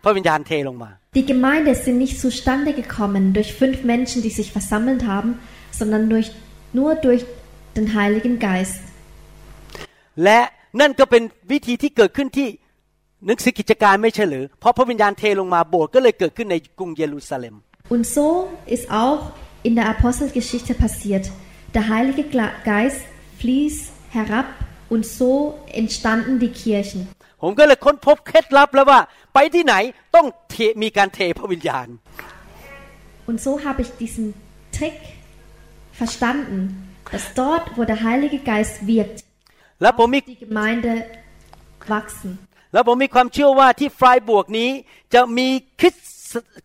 [0.03, 5.31] พระวิญญาณเทลงมา Die Gemeinde sind nicht zustande gekommen durch fünf Menschen, die sich versammelt haben,
[5.79, 6.27] sondern durch,
[6.79, 7.21] nur durch
[7.77, 8.81] den Heiligen Geist.
[10.23, 10.39] และ
[10.79, 12.47] นั่นก็เป็นวิธีที่เกิดขึ้นที่
[13.25, 17.55] หนังสือกิจการไม่ใช่หรือเพราะพระวิญญาณเทลงมาโบสถ์ก็เลยเกิดขึ้นในกรุงเยรูซาเล็ม
[17.95, 18.27] Und so
[18.75, 19.21] ist auch
[19.67, 21.25] in der Apostelgeschichte passiert.
[21.75, 23.01] Der Heilige Gla- Geist
[23.41, 23.75] fließ
[24.17, 24.47] herab
[24.93, 25.31] und so
[25.81, 27.01] entstanden die Kirchen.
[27.41, 28.99] ผมก็เลยค้นพบเคล็ดลับแล้วว่า
[29.33, 29.75] ไปที่ไหน
[30.15, 31.87] ต้องเทมีการเทพระวิญญาณ
[33.29, 34.25] Und so habe ich diesen
[34.77, 34.97] Trick
[36.01, 36.59] verstanden,
[37.13, 39.17] dass dort, wo der Heilige Geist wirkt,
[39.82, 40.92] แล้วผมมี die Gemeinde
[41.92, 42.30] wachsen.
[42.72, 44.70] แล้วผมมีความเชื่อว่าที่ฟรายบวกนี้
[45.14, 45.48] จะมี
[45.80, 45.96] คริส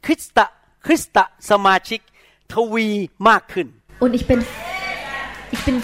[0.06, 0.40] คริสต
[0.86, 1.18] คริสต
[1.50, 2.00] สมาชิก
[2.54, 2.88] ทวี
[3.30, 3.68] มากขึ้น
[4.04, 4.40] Und ich bin,
[5.56, 5.76] ich bin,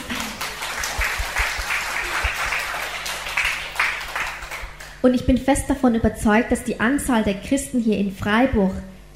[5.06, 8.74] und ich bin fest davon überzeugt, dass die Anzahl der Christen hier in Freiburg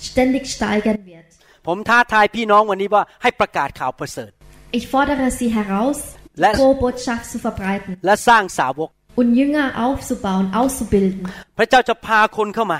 [0.10, 1.28] ständig steigern wird.
[1.68, 4.32] ผมท้าทายพี่น้องวันนี้ว่าให้ประกาศข่าวประเสริฐ
[4.80, 6.00] Ich fordere sie heraus,
[6.37, 8.91] die Lass- frohe Botschaft zu verbreiten และสร้างสาวก
[9.21, 11.23] und Jünger aufzubauen, auszubilden.
[11.59, 12.79] พระเจ้าจะพาคนเข้ามา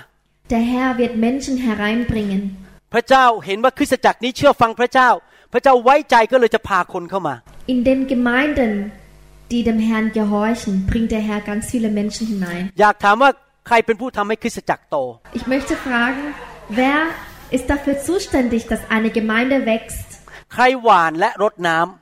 [0.55, 2.41] Der Herr wird Menschen hereinbringen.
[2.93, 5.11] พระเจ้าเห็นว่าคริสตจักรนี้เชื่อฟังพระเจ้า
[5.53, 7.35] พระเจ้าไว้ใจก็เลยจะพาคนเข้ามา
[7.73, 8.73] In den Gemeinden,
[9.53, 12.63] die dem Herrn gehorchen, bringt der Herr ganz viele Menschen hinein.
[12.81, 13.31] อยากถามว่า
[13.67, 14.97] ใครเป็นผู้ทำให้คริสตจักรโต
[15.39, 16.23] Ich möchte fragen,
[16.81, 16.99] wer
[17.57, 20.09] ist dafür zuständig, dass eine Gemeinde wächst?
[20.53, 21.79] ใครหวานและรดน้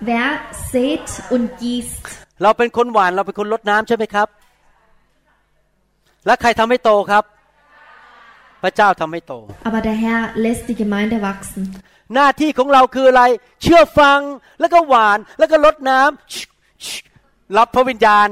[0.00, 0.40] Wer
[0.72, 2.04] sät und gießt?
[2.42, 4.28] เราเป็นคนหวานเราเป็นคนรดน้ำใช่ไหมครับ
[6.26, 7.24] และใครทำให้โตครับ
[8.62, 9.34] พระเจ้าทำให้โต
[9.68, 11.62] Aber der Herr lässt die Gemeinde wachsen.
[12.14, 13.22] หน้าที่ของเราคืออะไร
[13.62, 14.20] เชื่อฟัง
[14.60, 16.42] แล้วก็หวานแล้วก็รดน้ำชิ
[16.84, 16.98] ชิ
[17.56, 18.28] รับพระวิญญาณ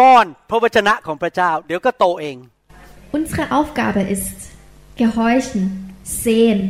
[0.00, 2.36] ป้อนพระวจนะของพระเจ้า เดี๋ยวก็โตเอง
[3.16, 4.36] Unsere Aufgabe ist,
[5.02, 5.62] gehorchen,
[6.22, 6.60] sehen,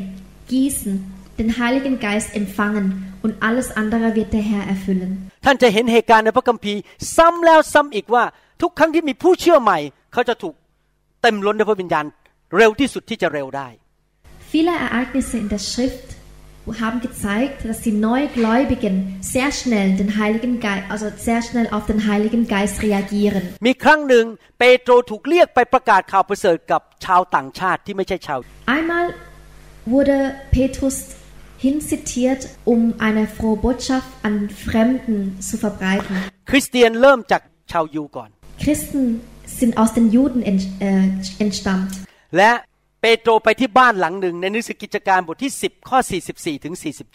[0.51, 0.93] gießen,
[1.40, 2.86] den Heiligen Geist empfangen
[3.24, 5.12] und alles andere wird der Herr erfüllen.
[5.46, 6.80] ท่านจะเห็นเหตุการณ์ในพระคัมภีร์
[7.16, 8.24] ซ้ำแล้วซ้ำอีกว่า
[8.62, 9.80] ทุกครั้งที่มีผู้เชื่อใหม่
[10.14, 10.56] เขาจะถูก
[11.22, 12.06] เต็มล้นด้วยพระวิญญาณ
[12.58, 13.68] เร็วที่สุดที่จะเร็วได้
[14.54, 16.08] Viele Ereignisse in der Schrift
[16.84, 22.00] haben gezeigt, dass die Neugläubigen sehr schnell den Heiligen Geist, also sehr schnell auf den
[22.08, 23.44] Heiligen Geist reagieren.
[23.68, 24.26] มีครั้งหนึ่ง
[24.60, 28.40] เปโตรถูกเรียกไปประกาศข่าวประเสริฐกับชาวต่างชาติที่ไม่ใช่ชาว
[28.76, 29.06] Einmal
[29.94, 30.18] wurde
[30.56, 30.98] Petrus
[31.62, 35.18] hinzitiert, um eine frohe Botschaft an Fremden
[35.48, 36.16] zu verbreiten.
[36.50, 37.42] คริสเตียนเริ่มจาก
[37.72, 38.30] ชาวยูก่อน
[38.64, 39.04] Christen
[39.60, 41.08] sind aus den Juden ent, äh,
[41.46, 41.94] entstammt.
[42.38, 42.52] และ
[43.02, 46.00] เปโตรไปที่บ้านหลังหนึ่งในหนังสือกิจการบทที่ 10 ข้อ
[46.32, 46.74] 44ถึง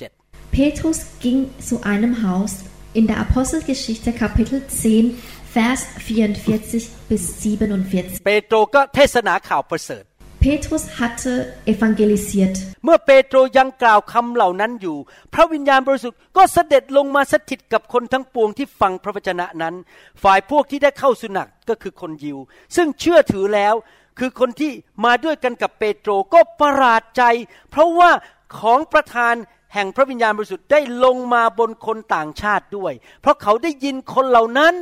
[0.09, 2.53] 47 Petrus ging zu einem Haus
[2.99, 5.19] in der Apostelgeschichte Kapitel 10,
[5.57, 8.25] Vers 44 bis 47.
[8.27, 10.05] เปโตรก็เทศนาข่าวประเสริฐ
[10.48, 11.32] Petrus hatte
[11.74, 12.56] evangelisiert.
[12.84, 14.98] เมื่อเปโตรยังกล่าวคำเหล่านั้นอยู่
[15.34, 19.76] พระวิญญาณบริสุทธิ์ก็เสด็จลงมาสถิตกับคนทั้งปวงที่ฟังพระวจนะนั้น
[20.24, 22.38] ฝ่ายพวกที่ได้เข้าสุนักก็คือคนยิว
[22.76, 23.76] ซึ่งเชื่อถือแล้ว
[24.20, 24.72] คือคนที่
[25.06, 27.24] มาด้วยกันกับเปโตรก็ประหลาดใจ
[27.72, 28.12] เพราะว่า
[28.60, 29.36] ของประธาน
[29.74, 34.74] แห่งพระวิญญาณบริสุทธิ์ได้ลงมาบนคนต่างชาติด้วย เพราะเขาได้ยินคนเหล่านั้น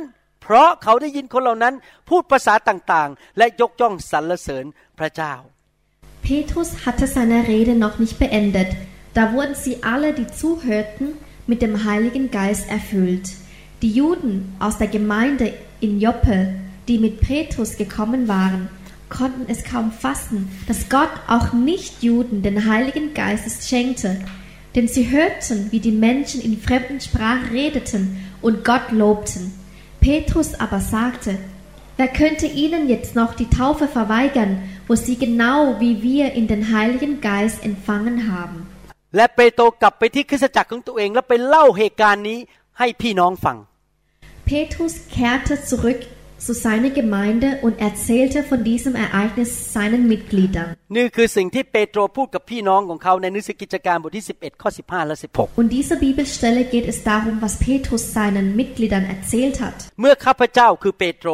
[0.42, 1.74] เพราะเขาได้ยินคนเหล่านั้น
[2.08, 4.64] พูดภาษาต่างๆ และยกย่องสรรเสริญ
[5.00, 5.34] พระเจ้า
[6.26, 8.66] Petrus hatte seine Rede noch nicht beendet.
[9.14, 11.10] Da wurden sie alle, die zuhörten,
[11.46, 13.30] mit dem Heiligen Geist erfüllt.
[13.80, 16.54] Die Juden aus der Gemeinde in Joppe,
[16.88, 18.68] die mit Petrus gekommen waren,
[19.08, 24.18] konnten es kaum fassen, dass Gott auch Nichtjuden den Heiligen Geist schenkte.
[24.74, 29.52] Denn sie hörten, wie die Menschen in fremden Sprachen redeten und Gott lobten.
[30.00, 31.38] Petrus aber sagte,
[31.99, 34.51] wer könnte ihnen jetzt noch die Taufe verweigern,
[34.87, 38.57] wo sie genau wie wir in den Heiligen Geist empfangen haben?
[39.15, 42.39] และเปโตรกลับไปที่คริสตจักรของตัวเอง แล้วไปเล่าเหตุการณ์นี้
[42.79, 43.57] ให้พี่น้องฟัง
[44.49, 46.01] Petrus kehrte zurück
[46.45, 50.69] zu seiner Gemeinde und erzählte von diesem Ereignis seinen Mitgliedern.
[50.95, 58.45] นี่คือสิ่งที่เปโตรพูดกับพี่น้องของเขาในหนังสือกิจการบทที่ 11 ข้อ 15 และ 16 Und dieser Bibelstelle geht es darum, was Petrus seinen
[58.59, 59.77] Mitgliedern erzählt hat.
[60.01, 61.29] เมื่อข้าพเจ้าคือเปโตร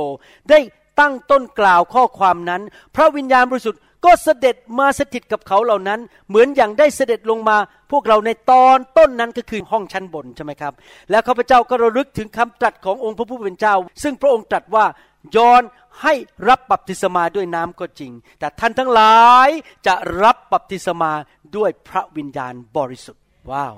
[0.50, 0.60] ได้
[1.00, 2.62] ตั้งต้นกล่าวข้อความนั้น
[2.96, 7.57] พระวิญญาณบริสุทธิ์ ก็เสด็จมาสถิตกับเขาเหล่านั้น เหมือนอย่างได้เสด็จลงมา
[7.91, 10.73] พวกเราในตอนต้นนั้นก็คือห้องชั้นบนใช่ไหมครับ
[11.11, 14.85] แล้วข้าพเจ้าก็ระลึกถึงคำตรัสขององค์พระผู้เป็นเจ้า ซึ่งพระองค์ตรัสว่า
[15.37, 15.63] ยอน
[16.03, 16.15] ให้
[16.49, 19.49] รับบัพติศมาด้วยน้ำก็จริง แต่ท่านทั้งหลาย
[19.87, 21.13] จะรับบัพติศมา
[21.57, 23.77] ด้วยพระวิญญาณบริสุทธิ์ว้าว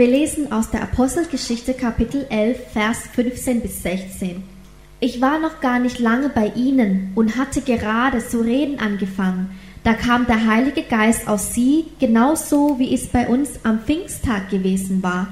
[0.00, 4.59] Wir lesen aus der Apostelgeschichte Kapitel 11, Vers 15 bis 16.
[5.02, 9.58] Ich war noch gar nicht lange bei ihnen und hatte gerade zu reden angefangen.
[9.82, 15.02] Da kam der Heilige Geist auf sie, genauso wie es bei uns am Pfingsttag gewesen
[15.02, 15.28] war.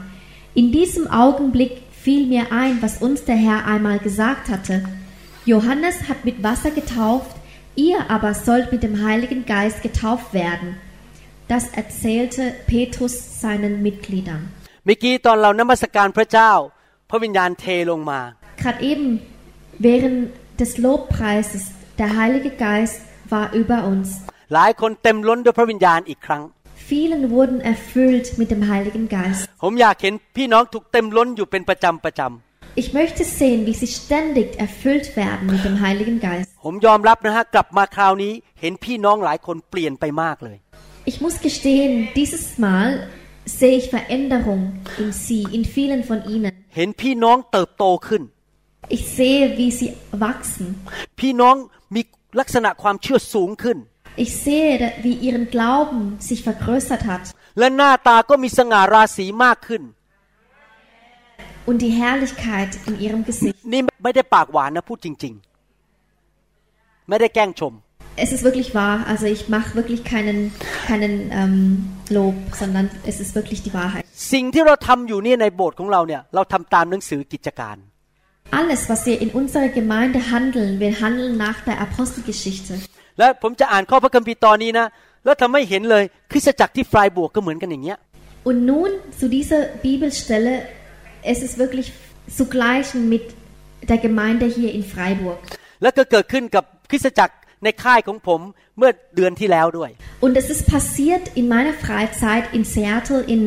[0.55, 4.85] In diesem Augenblick fiel mir ein, was uns der Herr einmal gesagt hatte.
[5.45, 7.37] Johannes hat mit Wasser getauft,
[7.77, 10.79] ihr aber sollt mit dem Heiligen Geist getauft werden.
[11.47, 14.49] Das erzählte Petrus seinen Mitgliedern.
[18.57, 19.21] Gerade eben
[19.80, 20.18] während
[20.62, 21.64] des Lobpreises,
[21.98, 22.98] der Heilige Geist
[23.34, 24.08] war über uns.
[24.54, 26.44] หลายคนเต็มล้นด้วยพระวิญญาณอีกครั้ง
[26.92, 29.42] Vielen wurden erfüllt mit dem Heiligen Geist.
[29.64, 32.22] ผมอยากเห็นพี่น้องถูกเต็มล้นอยู่เป็นประจำประจ
[32.82, 36.50] Ich möchte sehen, wie sie ständig erfüllt werden mit dem Heiligen Geist.
[36.60, 40.58] ำผมยอมรับนะฮะกลับมาคราวนี้ เห็นพี่น้องหลายคนเปลี่ยนไปมากเลย
[41.10, 42.90] Ich muss gestehen, dieses Mal
[43.60, 44.62] sehe ich Veränderung
[45.02, 46.52] in sie, in vielen von ihnen.
[46.76, 48.22] เห็นพี่น้องเติบโตขึ้น
[48.97, 49.89] Ich sehe, wie sie
[50.27, 50.67] wachsen.
[51.21, 51.57] พี่น้อง
[51.95, 52.03] มี
[52.41, 53.79] ลักษณะความเชื่อสูงขึ้น
[54.25, 54.73] Ich sehe,
[55.05, 57.25] wie ihren Glauben sich vergrößert hat
[57.59, 59.83] และหน้าตาก็มีสง่าราศีมากขึ้น
[61.69, 63.55] und die Herrlichkeit in ihrem Gesicht.
[63.73, 65.35] นี่ไม่ได้ปากหวานนะพูดจริง
[66.21, 67.75] ๆ ไม่ได้แกล้งชม
[68.25, 70.39] Es ist wirklich wahr, also ich mache wirklich keinen,
[70.89, 71.57] keinen ähm,
[72.17, 74.03] Lob, sondern es ist wirklich die Wahrheit.
[74.33, 77.77] สิ่งที่เราทำอยู่เนี่ยในโบสถ์ของเราเนี่ยเราทำตามหนังสือกิจการ
[78.60, 82.74] Alles, was wir in unserer Gemeinde handeln, wir handeln nach der Apostelgeschichte.
[83.20, 84.86] และผมจะอ่านข้อพระคัมภีร์ตอนนี้นะ
[85.26, 87.98] แล้วทำให้เห็นเลยคริสตจักรที่ฟรายบวกก็เหมือนกันอย่างเงี้ย
[88.50, 88.90] Und nun
[89.22, 90.54] zu dieser Bibelstelle,
[91.34, 91.88] es ist wirklich
[92.38, 93.26] zu gleichen mit
[93.92, 95.40] der Gemeinde hier in Freiburg.
[95.82, 97.34] แล้วก็เกิดขึ้นกับคริสตจักร
[97.65, 98.41] ในค่ายของผม
[98.79, 99.91] เมื่อเดือนที่แล้วด้วย
[100.25, 103.43] Und es ist passiert in meiner Freizeit in Seattle in,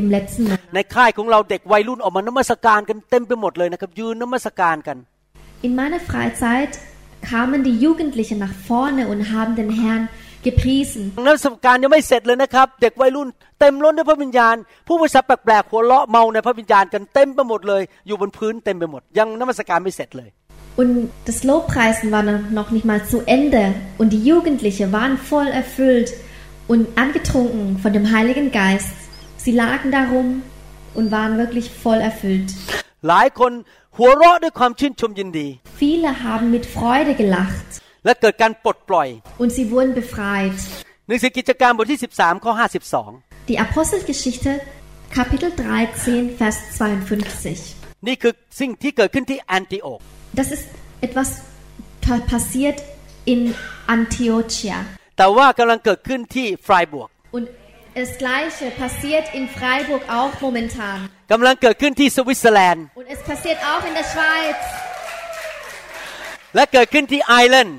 [0.00, 0.60] im letzten Monat.
[0.74, 4.96] ในค่ายของเราเด็กวัยรุ่นออกมานมัสการกันเต็มไปหมดเลยนะครับยืนนมัสการกัน
[5.66, 6.72] In meiner Freizeit
[7.32, 10.04] kamen die Jugendlichen nach vorne und haben den Herrn
[10.48, 11.02] gepriesen.
[11.26, 13.28] นมัสการยังไม่เสร็จเลยนะครับ เด็กวัยรุ่น
[13.60, 20.28] เต็มล้นด้วยพระวิญญาณ ผู้ภาษาแปลกๆหัวเราะเมาในพระวิญญาณกันเต็มไปหมดเลย อยู่บนพื้นเต็มไปหมด ยังนมัสการไม่เสร็จเลย
[20.81, 22.23] Und das Lobpreisen war
[22.59, 26.13] noch nicht mal zu Ende und die Jugendlichen waren voll erfüllt
[26.67, 28.93] und angetrunken von dem Heiligen Geist.
[29.37, 30.43] Sie lagen darum
[30.93, 32.49] und waren wirklich voll erfüllt.
[33.09, 33.51] หลายคน
[33.97, 35.47] หัวเราะด้วยความชื่นชมยินดี
[35.81, 37.69] Viele haben mit Freude gelacht
[38.05, 39.07] และเกิดการปลดปล่อย
[39.41, 40.57] und sie wurden befreit.
[41.07, 42.51] หนังสือกิจการบทที่ 13 ข้อ
[43.01, 44.51] 52 Die Apostelgeschichte
[45.17, 48.07] Kapitel 13 Vers 52.
[48.07, 50.01] นี่คือสิ่งที่เกิดขึ้นที่แอนติโอก
[50.39, 50.65] Das ist
[51.07, 51.29] etwas
[52.05, 52.77] pa- passiert
[53.33, 53.39] in
[53.95, 54.77] Antiochia.
[55.17, 57.45] แต่ว่ากำลังเกิดขึ้นที่ฟรายบวก Und
[57.99, 60.97] das Gleiche passiert in Freiburg auch momentan.
[61.31, 64.59] กำลังเกิดขึ้นที่สวิตเซอร์แลนด์ Und es passiert auch in der Schweiz
[66.55, 67.77] และเกิดขึ้นที่ไอร์แลนด์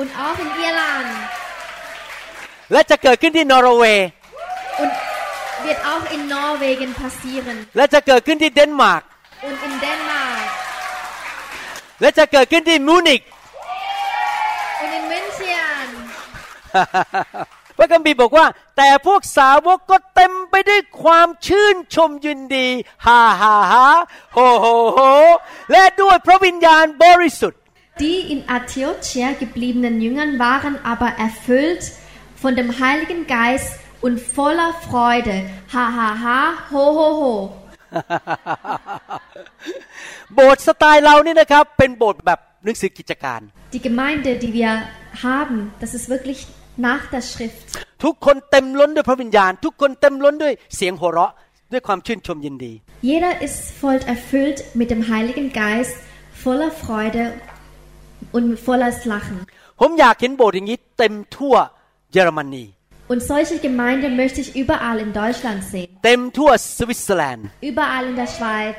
[0.00, 1.10] und auch in Irland
[2.72, 4.08] และจะเกิดขึ้นที่นอร์เวย์
[4.82, 4.92] und
[5.66, 9.02] wird auch in Norwegen passieren และจะเกิดขึ้นที่เดนมาร์ก
[9.48, 10.31] und in Dänemark
[12.01, 13.21] และจะเกิดขึ้นที่มูนิก
[14.83, 15.87] und in München.
[17.83, 18.45] ระคัมภีร์บอกว่า
[18.77, 22.67] แต่พวกสาวกก็เต็มไปด้วยความชื่นชมยินดี
[23.05, 23.87] ฮ่าฮ่าฮ่า
[24.33, 24.99] โฮโฮโฮ
[25.71, 27.59] และด้วยพระวิญญาณบริสุทธิ์
[28.01, 31.83] Die in Antiochia gebliebenen Jüngern waren aber erfüllt
[32.41, 33.71] von dem Heiligen Geist
[34.05, 35.35] und voller Freude.
[35.73, 37.33] Ha ha ha, ho ho ho.
[40.34, 43.40] โบสถ์สไตล์เรานี่นะครับ เป็นโบสถ์แบบหนังสือกิจการ
[43.76, 44.70] Die Gemeinde, die wir
[45.28, 46.38] haben, das ist wirklich
[46.88, 47.66] nach der Schrift.
[48.04, 51.32] ทุกคนเต็มล้นด้วยพระวิญญาณ ทุกคนเต็มล้นด้วยเสียงหัวเราะ
[51.72, 52.72] ด้วยความชื่นชมยินดี
[53.10, 55.96] Jeder ist voll erfüllt mit dem Heiligen Geist,
[56.44, 57.22] voller Freude
[58.36, 59.38] und voller Lachen.
[59.80, 61.54] ผมอยากเห็นโบสถ์อย่างนี้เต็มทั่ว
[62.12, 62.64] เยอรมนี
[63.12, 65.90] Und solche Gemeinde möchte ich überall in Deutschland sehen.
[66.04, 68.76] เต็มทั่วสวิตเซอร์แลนด์ Überall in der Schweiz.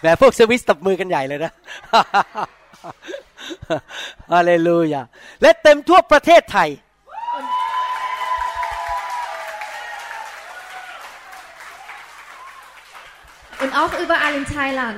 [0.00, 1.52] แหมพวกสวิสตบมือกันใหญ่เลยนะ
[4.32, 5.02] ฮาเลลูยา
[5.42, 6.70] และเต็มทั่วประเทศไทย
[13.62, 14.96] Und auch überall in Thailand.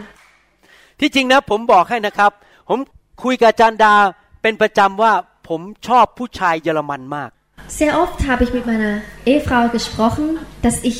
[1.00, 2.30] ที่จริงนะผมบอกให้นะครับ
[2.68, 2.78] ผม
[3.24, 3.94] คุยกับอาจารย์ดา
[4.42, 5.12] เป็นประจำว่า
[5.48, 7.30] ผมชอบผู้ชายเยอรมันมาก
[7.78, 8.92] Sehr oft habe ich mit meiner
[9.32, 10.24] Ehefrau gesprochen,
[10.64, 10.96] dass ich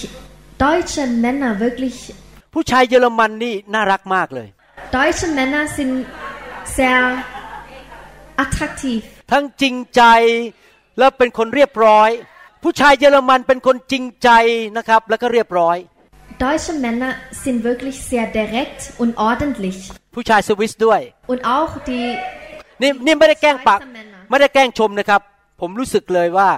[0.66, 1.96] deutsche Männer wirklich
[2.54, 4.48] ผู้ชายเยอรมันนี่น่ารักมากเลย
[4.96, 5.94] Deutsche Männer sind
[6.78, 7.02] sehr
[8.44, 9.00] attraktiv.
[9.32, 10.02] ทั้งจริงใจ
[10.98, 12.10] แล้วเป็นคนเรียบร้อย
[12.62, 14.28] ผู้ชายเยอรมันเป็นคนจริงใจ
[14.76, 15.76] นะครับ แล้วก็เรียบร้อย
[16.44, 17.12] Deutsche Männer
[17.44, 19.78] sind wirklich sehr direkt und ordentlich.
[20.14, 21.00] ผู้ชายสวิสด้วย
[21.32, 22.06] Und auch die
[22.82, 25.20] นี่นี่ไม่ได้แกล้งปาก Schweizer Männer ไม่ได้แกล้งชมนะครับ
[25.60, 26.48] ผมรู้สึกเลยว่า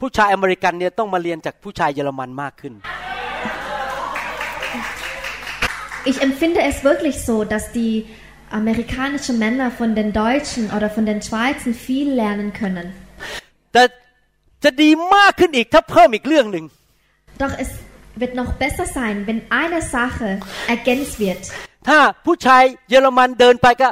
[0.00, 2.74] ผู้ชายอเมริกันเนี่ยต้องมาเรียนจากผู้ชายเยอรมันมากขึ้น
[6.09, 7.93] Ich empfinde es wirklich so, dass die
[8.49, 12.87] amerikanischen Männer von den Deutschen oder von den Schweizern viel lernen können.
[13.73, 13.83] แต่
[14.63, 16.65] จะดีมากขึ้นอีกถ้าเพิ่มอีกเรื่องหนึ่ง
[17.43, 17.69] Doch es
[18.21, 20.29] wird noch besser sein, wenn eine Sache
[20.73, 21.41] ergänzt wird.
[21.87, 23.89] ถ้าผู้ชายเยอรมันเดินไปก็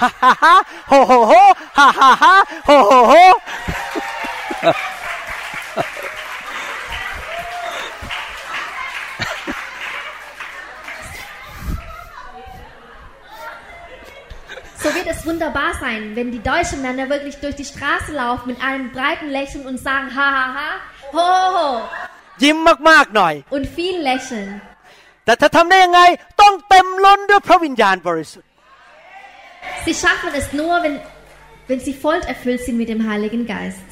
[0.00, 0.54] ฮ่าฮ่าฮ่า
[0.88, 1.32] โฮโฮโฮ
[1.78, 2.34] ฮ่าฮ่าฮ่า
[2.66, 2.70] โฮ
[3.08, 3.14] โฮ
[14.82, 18.58] So wird es wunderbar sein, wenn die deutschen Männer wirklich durch die Straße laufen mit
[18.68, 20.68] einem breiten Lächeln und sagen ha ha ha,
[21.16, 21.68] ho ho ho
[22.42, 22.56] ยิ้ม
[22.90, 24.50] มากๆหน่อย und viel lächeln.
[25.24, 26.00] แต่ถ้าทำได้ยังไง
[26.40, 28.48] ต้องเต็มล้นด้วยพระวิญญาณบริสุทธิ์
[29.84, 30.96] Sie schaffen es nur, wenn,
[31.68, 33.88] wenn sie voll erfüllt sind mit dem Heiligen Geist.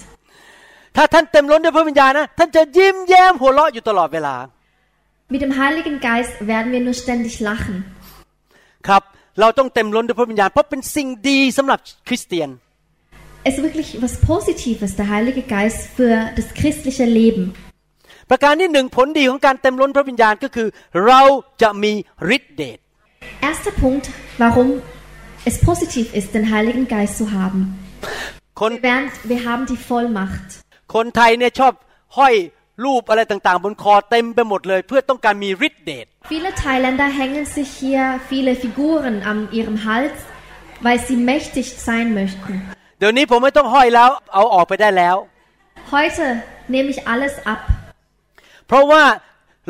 [0.97, 4.37] ถ้าท่านเต็มล้นด้วยพระวิญญาณนะท่านจะยิ้มแย้มหัวเราะอยู่ตลอดเวลา
[5.35, 7.77] Mit dem Heiligen Geist werden wir nur ständig lachen.
[8.89, 9.03] ครับ
[9.41, 12.51] เราต้องเต็มล้นด้วยพระวิญญาณเพราะเป็นสิ่งดีสำหรับคริสเตียน
[13.49, 17.45] Es ist wirklich was Positives, der Heilige Geist für das christliche Leben.
[18.31, 20.69] ประการที่หนึ่งผลดีของการเต็มล้นพระวิญญาณก็คือ
[21.07, 21.23] เรา
[21.63, 21.93] จะมี
[22.37, 22.79] ฤทธิเดช
[23.49, 24.05] Erster Punkt,
[24.43, 24.69] warum
[25.51, 27.61] es positiv ist, den Heiligen Geist zu haben.
[28.61, 30.49] คน Wir, werden, wir haben die Vollmacht.
[30.95, 31.73] คนไทยเนี่ยชอบ
[32.19, 32.35] ห้อย
[32.84, 40.18] รูปอะไรต่างๆ บนคอเต็มไปหมดเลย เพื่อต้องการมีฤทธิเดช Viele Thailänder hängen sich hier viele Figuren an ihrem Hals,
[40.86, 42.54] weil sie mächtig sein möchten.
[43.00, 45.16] เดี๋ยวนี้ผมไม่ต้องห้อยแล้วเอาออกไปได้แล้ว
[45.94, 46.26] Heute
[46.74, 47.60] nehme ich alles ab.
[48.68, 49.04] เพราะว่า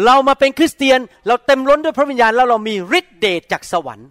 [0.06, 4.10] เรามาเป็นคริสเตียนเราเต็มล้นด้วยพระวิญญาณแล้วเรามีฤทธิเดชจากสวรรค์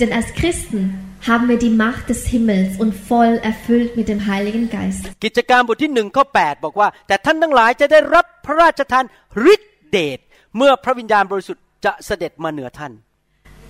[0.00, 0.80] Denn als Christen
[1.28, 5.02] haben wir die Macht des Himmels und voll erfüllt mit dem Heiligen Geist.
[5.24, 9.04] กิจการบทที่หนึ่งข้อ8บอกว่า แต่ท่านทั้งหลายจะได้รับพระราชทาน
[9.52, 10.18] ฤทธิเดช
[10.56, 12.92] เมื่อพระวิญญาณบริสุทธิ์จะเสด็จมาเหนือท่าน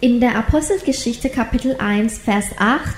[0.08, 2.96] In der Apostelgeschichte Kapitel 1, Vers 8,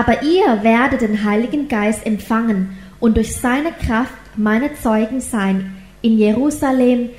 [0.00, 2.58] aber ihr werdet den Heiligen Geist empfangen
[3.00, 5.56] und durch seine Kraft meine Zeugen sein
[6.02, 7.10] in Jerusalem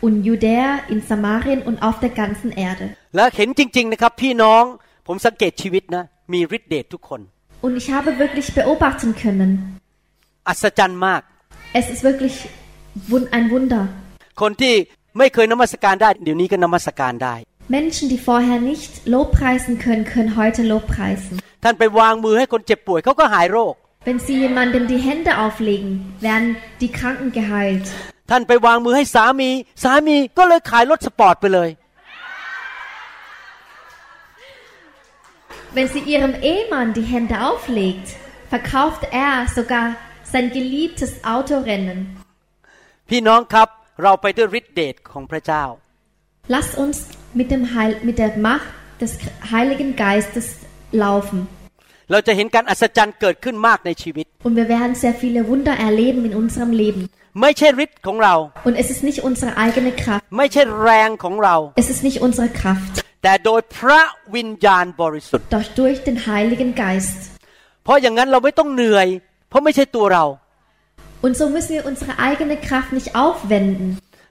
[0.00, 2.86] und Judäa, in Samarien und auf der ganzen Erde.
[3.16, 4.64] และเห็นจริง ๆ นะครับพี่น้อง
[5.07, 7.21] ผมสังเกตชีวิตนะมีฤทธิเดชทุกคน
[7.65, 9.51] Und ich habe wirklich beobachten können,
[10.47, 11.21] อัศจรรย์มาก
[11.79, 12.35] es ist wirklich
[13.11, 13.83] wun- ein Wunder.
[14.41, 14.73] คนที่
[15.17, 17.35] ไม่เคยนมัสการได้เดี๋ยวนี้ก็นมัสการได้
[17.77, 21.33] Menschen, die vorher nicht Lobpreisen können, können heute Lobpreisen.
[21.63, 23.73] ท่านไปวางมือให้คนเจ็บป่วยเขาก็หายโรค
[24.07, 25.91] Wenn sie jemandem die Hände auflegen,
[26.25, 26.49] werden
[26.81, 27.85] die Kranken geheilt.
[28.29, 29.49] ท่านไปวางมือให้สามี
[29.83, 31.69] สามีก็เลยขายรถสปอร์ตไปเลย
[35.76, 38.06] Wenn sie ihrem Ehemann die Hände auflegt,
[38.54, 39.86] verkauft er sogar
[40.32, 41.98] sein geliebtes Autorennen.
[43.10, 43.68] พี่น้องครับ
[44.02, 45.64] เราไปด้วยฤทธิเดชของพระเจ้า
[46.54, 46.96] Lasst uns
[47.38, 48.70] mit, dem Heil, mit der Macht
[49.02, 49.12] des
[49.52, 50.46] Heiligen Geistes
[51.04, 51.38] laufen.
[52.10, 57.02] เราจะเห็นการอัศจรรย์เกิดขึ้นมากในชีวิต Und wir werden sehr viele Wunder erleben in unserem Leben.
[57.40, 58.34] ไม่ใช่ฤทธิ์ของเรา
[58.68, 60.22] Und es ist nicht unsere eigene Kraft.
[60.36, 64.01] ไม่ใช่แรงของเรา Es ist nicht unsere Kraft, แต่โดยพระ
[64.35, 67.19] วิญญาณบริสุทธิ์ doch durch den Heiligen Geist.
[67.83, 69.07] เพราะอย่างนั้นเราไม่ต้องเหนื่อย
[69.49, 70.25] เพราะไม่ใช่ตัวเรา
[71.25, 73.87] Und so müssen wir unsere eigene Kraft nicht aufwenden.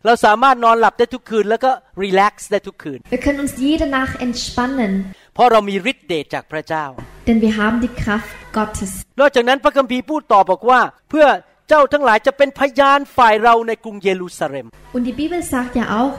[0.07, 1.71] เราสามารถนอนหลับได้ทุกคืนแล้วก็
[2.03, 4.93] รีแลกซ์ได้ทุกคืน Wir können uns jede Nacht entspannen,
[5.35, 6.85] เพราะเรามีฤทธิ์เดชจากพระเจ้า
[7.29, 8.93] denn wir haben die Kraft Gottes.
[9.21, 10.81] นอกจากนั้นพระคัมภีร์พูดต่อบอกว่า
[11.11, 11.27] เพื่อ
[11.69, 16.15] เจ้าทั้งหลายจะเป็นพยานฝ่ายเราในกรุงเยรูซาเล็ม Und die Bibel sagt ja auch,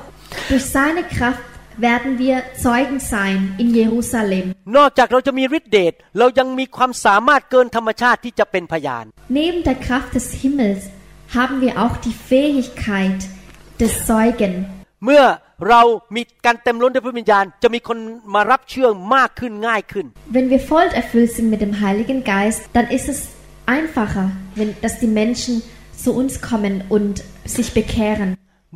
[0.52, 1.44] durch seine Kraft
[1.79, 4.47] werden wir Zeugen sein in Jerusalem.
[4.77, 9.05] นอกจากเราจะมีฤทธิ์เดชเรายังมีความสามารถเกินธรรมชาติที่จะเป็นพยาน
[9.41, 10.83] Neben der Kraft des Himmels
[11.39, 13.21] haben wir auch die Fähigkeit
[13.83, 14.53] des Zeugen.
[15.05, 15.23] เมื่อ
[15.69, 15.83] เรา
[16.17, 17.99] มีการเต็มล้นด้วยพระวิญญาณ จะมีคน
[18.35, 20.07] มารับเชื่อมากขึ้นง่ายขึ้น
[20.37, 23.19] Wenn wir voll erfüllt sind mit dem Heiligen Geist, dann ist es
[23.77, 24.27] einfacher,
[24.59, 25.55] wenn, dass die Menschen
[26.03, 27.15] zu uns kommen und
[27.57, 28.29] sich bekehren.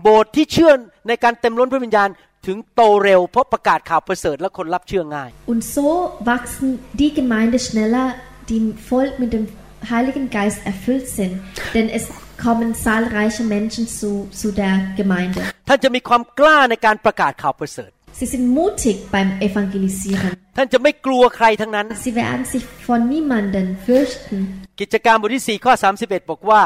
[0.03, 0.73] โบสถ์ที่เชื่อ
[1.09, 2.09] ในการเต็มล้นพระวิญญาณ
[2.48, 5.88] ถึงโตเร็วเพราะประกาศข่าวประเสริฐและคนรับเชื่อง่าย Und so
[6.32, 6.68] wachsen
[7.02, 8.08] die Gemeinde schneller,
[8.50, 9.46] die voll mit dem
[9.94, 11.34] Heiligen Geist erfüllt sind,
[11.76, 12.04] denn es
[12.46, 15.42] kommen zahlreiche Menschen zu, zu der Gemeinde.
[15.68, 20.32] ท่านจะมีความกล้าในการประกาศข่าวประเสริฐ Sie sind mutig beim Evangelisieren.
[20.58, 24.38] ท่านจะไม่กลัวใครทั้งนั้น Sie werden sich von niemanden fürchten.
[24.80, 26.62] กิจการบทที่4ข้อ31บอกว่า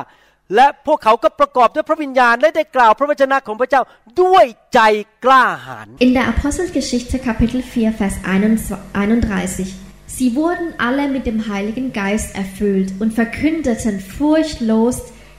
[0.55, 3.83] และพวกเขาก็ประกอบด้วยพระวิญญาณ และได้กล่าวพระวจนะของพระเจ้า
[4.23, 4.81] ด้วยใจ
[5.25, 9.85] กล้าหาญ In der Apostelgeschichte Kapitel 4, Vers 31.
[10.17, 14.95] Sie wurden alle mit dem Heiligen Geist erfüllt und verkündeten furchtlos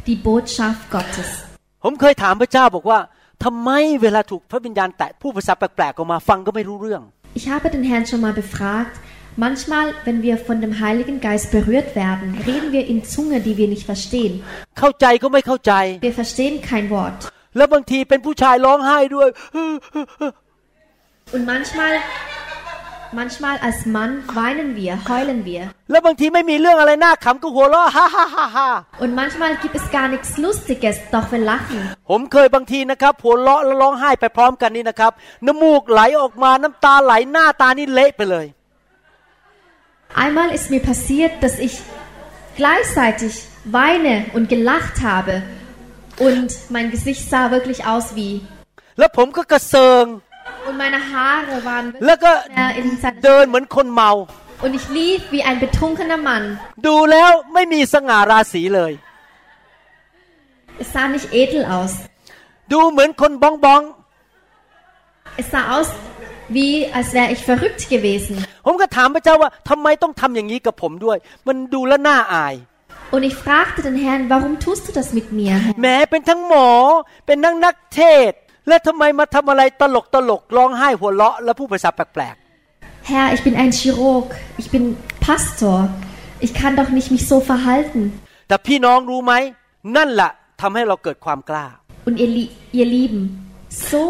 [0.07, 1.29] die Botschaft Gottes.
[1.83, 2.99] ผมเคยถามพระเจ้าบอกว่า
[3.43, 3.69] ทำไม
[4.01, 7.01] เวลาถูกพระวิญญาณแตะผู้ภาษาแปลกๆออกมาฟังก็ไม่รู้เรื่อง
[7.39, 8.95] Ich habe den Herrn schon mal befragt.
[9.37, 13.67] Manchmal, wenn wir von dem Heiligen Geist berührt werden, reden wir in Zunge, die wir
[13.73, 14.33] nicht verstehen.
[14.79, 15.73] เข้าใจก็ไม่เข้าใจ
[16.07, 17.19] Wir verstehen kein Wort.
[17.57, 19.27] แล้วบางทีเป็นผู้ชายร้องไห้ด้วย
[21.35, 21.93] Und manchmal,
[23.19, 25.63] manchmal als Mann weinen wir, heulen wir.
[25.91, 28.69] แล้วบางทีไม่มีเรื่องอะไรน่าขำก็หัวเราะ ฮ่าฮ่าฮ่าฮ่า
[29.03, 31.79] Und manchmal gibt es gar nichts Lustiges, doch wir lachen.
[32.09, 35.11] ผมเคยบางทีนะครับหัวเราะแล้วร้องไห้ไปพร้อมกันนี่นะครับ
[35.45, 38.45] น้ำมูกไหลออกมาน้ำตาไหลหน้าตานี่เละไปเลย
[40.23, 41.73] Einmal ist mir passiert, dass ich
[42.55, 43.33] gleichzeitig
[43.65, 45.43] weine und gelacht habe.
[46.17, 48.33] Und mein Gesicht sah wirklich aus wie.
[48.99, 50.05] แล้วผมก็กระเซิง
[50.67, 54.11] Und meine Haare waren แล้วก็ wirklich mehr in seiner เดินเหมือนคนเมา
[54.63, 56.43] Und ich lief wie ein betrunkener Mann.
[56.87, 58.91] ดูแล้วไม่มีสง่าราศีเลย
[60.81, 61.93] Es sah nicht edel aus.
[62.71, 63.81] ดูเหมือนคนบ้องบ้อง
[65.41, 65.87] Es sah aus,
[66.57, 68.35] wie als wäre ich verrückt gewesen.
[68.65, 72.55] ผมก็ถามพระเจ้าว่าทำไมต้องทำอย่างนี้กับผมด้วย มันดูแล้วน่าอาย
[73.15, 75.73] Und ich fragte den Herrn, warum tust du das mit mir, Herr?
[75.81, 76.69] แหม้เป็นทั้งหมอ
[77.25, 82.35] เป็นทั้งนักเทศน์และทำไมมาทำอะไรตลกตลกร้องไห้หัวเราะ และพูดภาษาแปลก
[83.11, 84.27] Herr, ich bin ein Chirurg.
[84.61, 84.83] Ich bin
[85.27, 85.77] Pastor.
[86.45, 88.01] Ich kann doch nicht mich so verhalten.
[88.25, 89.33] ๆ แต่พี่น้องรู้ไหม
[89.95, 90.31] นั่นแหละ
[90.61, 91.65] ทำให้เราเกิดความกล้า
[92.07, 93.21] Und ihr, Lie- ihr Lieben,
[93.89, 94.01] so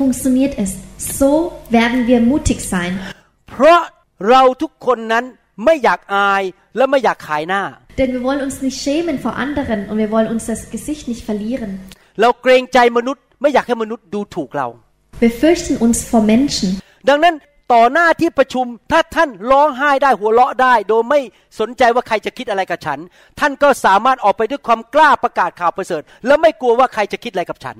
[0.00, 0.70] funktioniert es.
[1.18, 1.30] So
[1.78, 2.92] werden wir mutig sein.
[3.50, 3.80] เพราะ
[4.30, 5.24] เราทุกคนนั้น
[5.64, 6.42] ไม่อยากอาย
[6.76, 7.62] และไม่อยากขายหน้า
[8.00, 11.22] Denn wir wollen uns nicht schämen vor anderen und wir wollen uns das Gesicht nicht
[11.28, 11.70] verlieren.
[12.20, 14.66] เราเกรงใจมนุษย์ไม่อยากให้มนุษย์ดูถูกเรา
[15.22, 16.68] Wir fürchten uns vor Menschen.
[17.08, 17.34] ดังนั้น
[17.72, 21.20] ต่อหน้าที่ประชุมถ้าท่านร้องไห้ได้หัวเราะได้ โดยไม่
[21.60, 22.98] สนใจว่าใครจะคิดอะไรกับฉัน
[23.40, 27.76] ท่านก็สามารถออกไปด้วยความกล้าประกาศข่าวประเสริฐ และไม่กลัวว่าใครจะคิดอะไรกับฉัน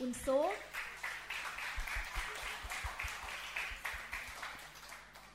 [0.00, 0.38] Und so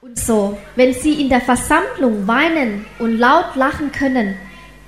[0.05, 4.35] Und so, wenn Sie in der Versammlung weinen und laut lachen können,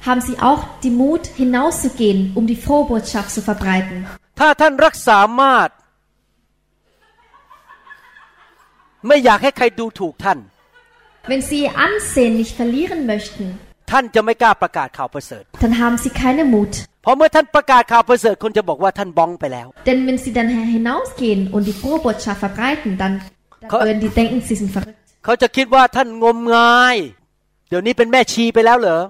[0.03, 3.97] haben Sie auch die Mut, hinauszugehen, um die frohe Botschaft zu verbreiten.
[4.39, 5.73] ถ้าท่านรักษามาตร
[9.07, 10.39] ไม่อยากให้ใครดูถูกท่าน
[11.29, 13.45] Wenn Sie Ihr Ansehen nicht verlieren möchten,
[13.90, 16.72] ท่านจะไม่กล้าประกาศข่าวประเสริฐ dann haben Sie keine Mut.
[17.02, 23.12] เพราะเมื่อท่านประกาศข่าวประเสริฐคนจะบอกว่าท่านบ้องไปแล้ว Denn wenn Sie dann hinausgehen und die frohe Botschaft verbreiten, dann,
[23.62, 24.96] dann Ko- würden die denken, Sie sind verrückt.
[25.24, 26.96] เขาจะคิดว่าท่านงมงาย
[27.68, 29.00] เดี๋ยวนี้เป็นแม่ชีไปแล้วเหรอ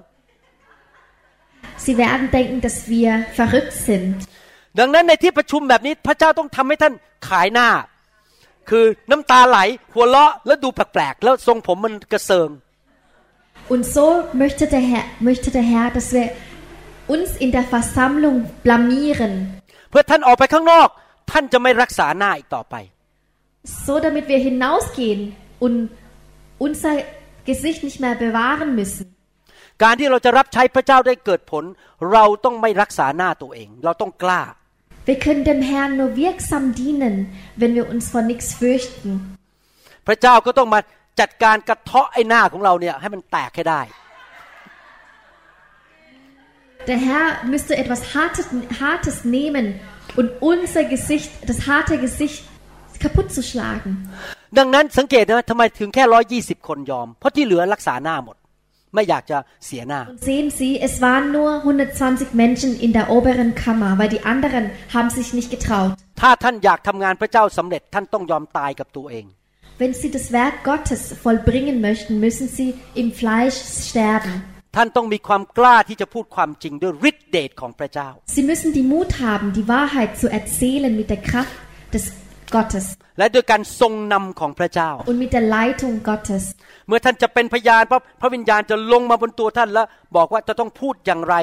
[1.85, 3.09] Sie werden denken, dass wir
[3.39, 4.15] verrückt sind.
[4.79, 6.93] ดังนั้นในที่ประชุมแบบนี้พระเจ้าต้องทำให้ท่าน
[7.27, 7.69] ขายหน้า
[8.69, 9.59] คือน้ำตาไหล
[9.93, 12.49] หัวเราะแล้วดูแปลกๆแล้วทรงผมมันกระเซิง
[13.72, 14.06] Und so
[14.42, 16.26] möchte der Herr, möchte der Herr, dass wir
[17.14, 19.32] uns in der Versammlung blamieren.
[19.90, 20.88] เพื่อท่านออกไปข้างนอก
[21.30, 22.74] ท่านจะไม่รักษาหน้าอีกต่อไป
[23.86, 25.20] so damit wir hinausgehen
[25.64, 25.76] und
[26.66, 26.92] unser
[27.50, 29.04] Gesicht nicht mehr bewahren müssen.
[29.82, 31.64] การที่เราจะรับใช้พระเจ้าได้เกิดผล
[32.12, 34.42] เราต้องไม่รักษาหน้าตัวเอง เราต้องกล้า
[35.08, 37.14] Wir können dem Herrn nur wirksam dienen,
[37.60, 39.10] wenn wir uns vor nichts fürchten.
[40.06, 40.80] พระเจ้าก็ต้องมา
[41.19, 43.81] จัดการกระเทาะไอ้หน้าของเราเนี่ยให้มันแตกให้ได้
[46.89, 48.47] Der Herr müsste etwas Hartes,
[48.81, 49.65] Hartes nehmen
[50.19, 52.39] und unser Gesicht, das harte Gesicht
[53.03, 53.91] kaputt zu schlagen.
[54.57, 58.37] ดังนั้นสังเกตนะทำไมถึงแค่ร้อยี่สิบคนยอม เพราะที่เหลือรักษาหน้าหมด
[58.93, 64.23] ไม่อยากจะเสียหน้า Und sehen Sie, es waren nur 120 Menschen in der oberen Kammer, weil die
[64.33, 64.63] anderen
[64.95, 65.91] haben sich nicht getraut.
[66.21, 69.25] ถ้าท่านอยากทำงานพระเจ้าสำเร็จท่านต้องยอมตายกับตัวเอง
[69.80, 73.58] Wenn Sie das Werk Gottes vollbringen möchten, müssen Sie im Fleisch
[73.88, 74.34] sterben.
[74.76, 81.56] ท่านต้องมีความกล้าที่จะพูดความจริงด้วยฤทธิเดชของพระเจ้า Sie müssen die Mut haben, die Wahrheit zu erzählen mit der Kraft
[81.94, 82.04] des
[82.56, 82.86] Gottes
[83.18, 86.42] และด้วยการทรงนำของพระเจ้า und mit der Leitung Gottes.
[86.88, 91.36] เมื่อท่านจะเป็นพยานพระพระวิญญาณจะลงมาบนตัวท่านแล้วบอกว่าจะต้องพูดอย่างไร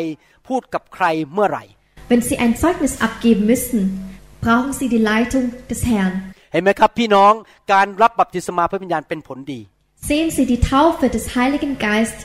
[0.48, 1.64] พูดกับใครเมื่อไหร่
[2.12, 3.80] Wenn Sie ein Zeugnis abgeben müssen,
[4.46, 6.14] brauchen Sie die Leitung des Herrn.
[6.57, 7.33] เห็นไหมครับพี่น้อง
[7.73, 9.61] การรับบัพติศมาพระวิญญาณเป็นผลดี
[10.09, 12.19] Sehen Sie, die Taufe des Heiligen Geist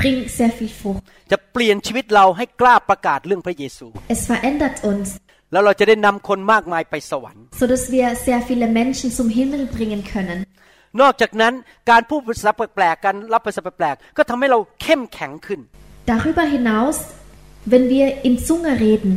[0.00, 1.02] bringt sehr viel Frucht.
[1.32, 5.08] จะเปลี่ยนชีวิตเราให้กล้าประกาศเรื่องพระเยซู Es verändert uns,
[5.52, 10.38] แล้วเราจะได้นำคนมากมายไปสวรรค์ so dass wir sehr viele Menschen zum Himmel bringen können.
[11.00, 11.54] นอกจากนั้น
[11.90, 15.60] การพูดภาษาแปลกๆการรับภาษาแปลกๆก็ทำให้เราเข้มแข็งขึ้น
[16.12, 16.96] Darüber hinaus,
[17.72, 19.12] wenn wir in Zunge reden,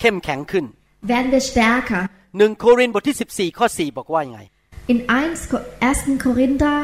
[0.00, 0.64] เข้มแข็งขึ้น
[1.12, 2.02] werden wir stärker.
[2.36, 4.40] หนึ่งโครินธ์บทที่ 14 ข้อ 4 บอกว่ายังไง
[4.92, 5.50] In 1.
[5.50, 5.64] Ko-
[5.94, 6.24] 1.
[6.26, 6.76] Korinther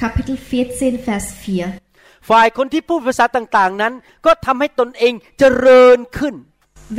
[0.00, 2.28] Kapitel 14 Vers 4.
[2.30, 3.92] ฝ่ายคนที่พูดภาษาต่างๆนั้น
[4.26, 6.34] ก็ทำให้ตนเองเจริญขึ้น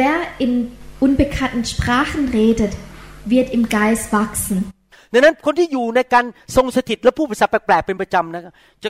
[0.02, 0.52] Wer in
[1.06, 2.74] unbekannten Sprachen redet,
[3.34, 4.58] wird im Geist wachsen.
[5.14, 6.26] ดังนั้นคนที่อยู่ในการ
[6.56, 8.90] ทรงสถิตและพูดภาษาแปลกๆเป็นประจำนะครับจะ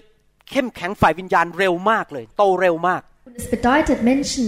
[0.49, 4.45] เข้มแข็งฝ่ายวิญญาณเร็วมากเลย โตเร็วมาก Und es bedeutet, Menschen,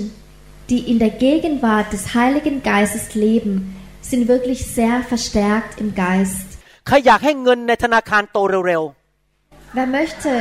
[0.71, 3.53] die in der Gegenwart des Heiligen Geistes leben,
[4.11, 6.47] sind wirklich sehr verstärkt im Geist.
[6.87, 8.37] ใครอยากให้เงินในธนาคารโต
[8.67, 8.83] เร็ว
[9.77, 10.31] Wer möchte,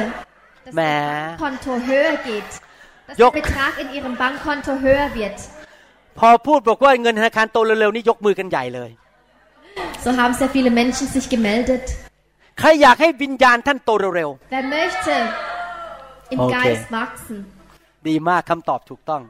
[0.64, 0.92] dass Mä.
[1.06, 2.50] das Bankkonto höher geht,
[3.08, 3.32] dass Jock.
[3.34, 5.38] der Betrag in ihrem Bankkonto höher wird?
[5.78, 8.90] ๆพอพูดบอกว่าเงินธนาคารโตเร็วๆนี่ยกมือกันใหญ่เลย
[10.04, 11.84] So haben sehr viele Menschen sich gemeldet.
[12.60, 15.14] ใครอยากให้วิญญาณท่านโตเร็ว Wer möchte
[16.34, 16.52] im Okay.
[16.56, 17.36] Geist wachsen?
[17.72, 19.22] ๆดีมากคำตอบถูกต้อง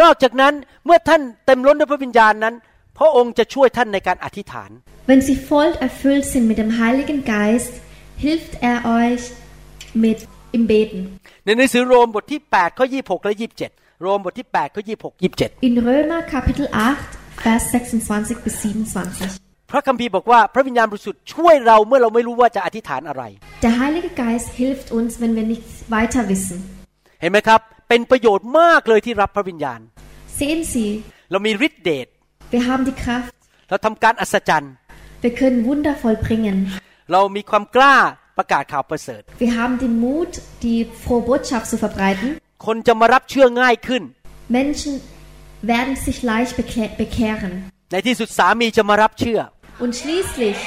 [0.00, 0.52] นอกจากนั้น
[0.86, 2.54] เมื่อท่านเต็มล้นด้วยพระวิญญาณนั้น
[2.98, 4.70] พระองค์จะช่วยท่านในการอธิษฐาน
[5.10, 7.72] Wenn sie voll erfüllt sind mit dem Heiligen Geist,
[8.26, 9.22] hilft er euch
[10.04, 10.18] mit
[10.56, 11.00] im Beten.
[11.44, 13.32] ในหนังสือโรมบทที่8ข้อ26และ
[13.68, 16.66] 27 โรมบทที่8ข้อ26 27 In Römer Kapitel
[17.06, 18.54] 8, Vers 26 bis
[19.12, 19.70] 27.
[19.70, 23.22] พระคัมภีร์บอกว่าพระวิญญาณบริสุทธิ์ช่วยเราเมื่อเราไม่รู้ว่าจะอธิษฐานอะไร
[23.64, 26.58] Der Heilige Geist hilft uns, wenn wir nichts weiter wissen.
[27.20, 29.80] เห็นไหมครับ เป็นประโยชน์มากเลยที่รับพระวิญญาณ
[30.38, 30.88] Sehen Sie,
[31.30, 32.06] เรามีฤทธิเดช
[32.54, 33.32] wir haben die Kraft,
[33.68, 34.72] เราทำการอัศจรรย์
[35.24, 36.56] wir können Wunder vollbringen.
[37.12, 37.96] เรามีความกล้า
[38.38, 40.32] ประกาศข่าวประเสริฐ Wir haben den Mut,
[40.64, 42.28] die frohe Botschaft zu verbreiten.
[42.66, 44.02] คนจะมารับเชื่อง่ายขึ้น
[44.58, 44.92] Menschen
[45.72, 47.52] werden sich leicht bekehr- bekehren.
[47.92, 49.40] ในที่สุดสามีจะมารับเชื่อ
[49.84, 50.58] Und schließlich,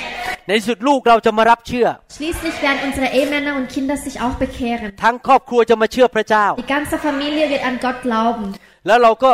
[0.48, 4.88] ในที่สุดลูกเราจะมารับเชื่อ schließlich werden unsere Ehemänner und Kinder sich auch bekehren.
[5.04, 8.46] ทั้งครอบครัวจะมาเชื่อพระเจ้า Die ganze Familie wird an Gott glauben.
[8.88, 9.32] แล้วเราก็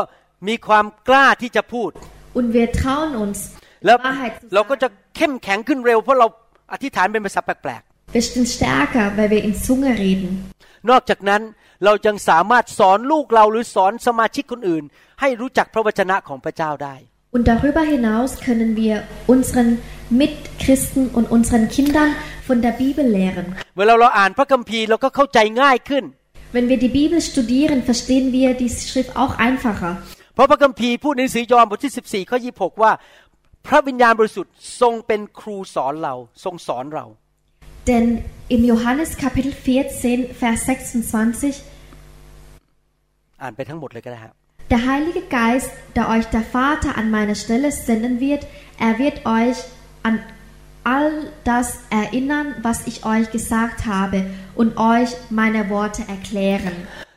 [0.48, 1.92] มีความกล้าที่จะพูด
[2.39, 3.37] Und wir trauen uns,
[3.87, 4.83] แล้ว Wahrheit zu เราก็ sagen.
[4.83, 6.27] จะเข้มแข็งขึ้นเร็ว เพราะเรา
[6.73, 7.83] อธิษฐานเป็นภาษาแปลก
[8.17, 10.31] Wir sind stärker, weil wir in Zunge reden.
[10.61, 11.43] ๆ นอกจากนั้น
[11.85, 14.85] เรายังสามารถสอนลูกเราหรือสอนสมาชิกคนอื่น
[15.21, 16.95] ให้รู้จักพระวจนะของพระเจ้าได้
[17.35, 18.95] Und darüber hinaus können wir
[19.35, 19.69] unseren
[20.23, 22.11] Mitchristen und unseren Kindern
[22.49, 23.47] von der Bibel lehren.
[23.79, 26.05] เวลาเราอ่านพระคัมภีร์เราก็เข้าใจง่ายขึ้น
[26.57, 29.91] Wenn wir die Bibel studieren, verstehen wir die Schrift auch einfacher.
[30.35, 32.93] เพราะพระคัมภีร์พูดในหนังสือยอห์นบทที่ 14 ข้อ 26 ว่า
[33.67, 37.07] พระวิญญาณบริสุทธิ์ทรงเป็นครูสอนเรา ทรงสอนเรา
[37.91, 38.07] Denn
[38.55, 41.55] im Johannes Kapitel 14, Vers 26,
[43.43, 44.35] อ่านไปทั้งหมดเลยก็ได้ครับ
[44.73, 48.43] der Heilige Geist, der euch der Vater an meiner Stelle senden wird,
[48.79, 49.59] er wird euch
[50.03, 50.15] an
[50.85, 51.11] all
[51.45, 56.75] das erinnern, was ich euch gesagt habe und euch meine Worte erklären.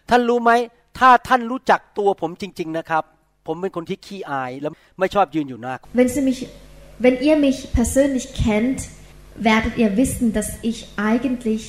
[0.09, 0.51] ท่านรู้ไหม
[0.98, 3.04] ถ้าท่านรู้จักตัวผมจริง ๆนะครับ
[3.46, 6.40] ผมเป็นคนที่ขี้อายแล้วไม่ชอบยืนอยู่หน้า Wenn, Sie mich,
[7.04, 8.80] wenn ihr mich persönlich kennt,
[9.50, 10.78] werdet ihr wissen, dass ich
[11.10, 11.62] eigentlich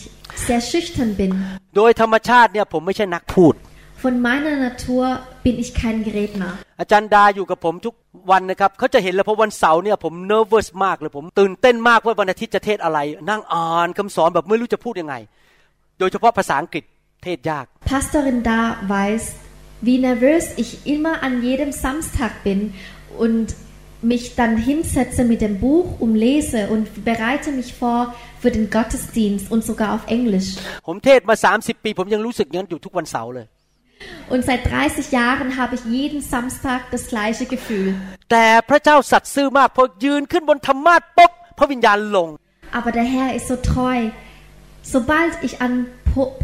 [0.47, 1.31] sehr schüchtern bin.
[1.77, 3.55] โดยธรรมชาติเนี่ยผมไม่ใช่นักพูด
[4.03, 5.03] Von meiner Natur
[5.45, 6.51] bin ich kein Redner.
[6.79, 7.95] อาจารย์ดาอยู่กับผมทุก
[8.31, 12.99] วันนะครับเขาจะเห็นเลยเพราะวันเสาร์เนี่ยผมเน r ร์ u s มากเลยผมตื่นเต้นมากว่าวันอาทิตย์จะเทศอะไร
[13.29, 15.15] นั่งอ่านคำสอนแบบไม่รู้จะพูดยังไง
[15.99, 16.98] โดยเฉพาะภาษาอังกฤษเทศยาก
[17.85, 19.33] Pastorin da weiß,
[19.81, 22.73] wie nervös ich immer an jedem Samstag bin
[23.17, 23.55] und
[24.01, 29.51] mich dann hinsetze mit dem Buch und lese und bereite mich vor für den Gottesdienst
[29.51, 30.55] und sogar auf Englisch.
[34.29, 37.95] Und seit 30 Jahren habe ich jeden Samstag das gleiche Gefühl.
[42.71, 44.09] Aber der Herr ist so treu.
[44.81, 45.87] Sobald ich an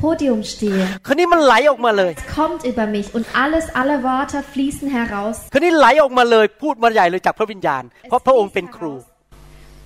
[0.04, 5.36] Podium stehe, คราวนี้มันไหลออกมาเลย es kommt über mich und alles, alle Worte fließen heraus.
[5.54, 8.94] คราวนี้ไหลออกมาเลยพูดมาใหญ่เลยจากพระวิญญาณ เพราะพระองค์เป็นครู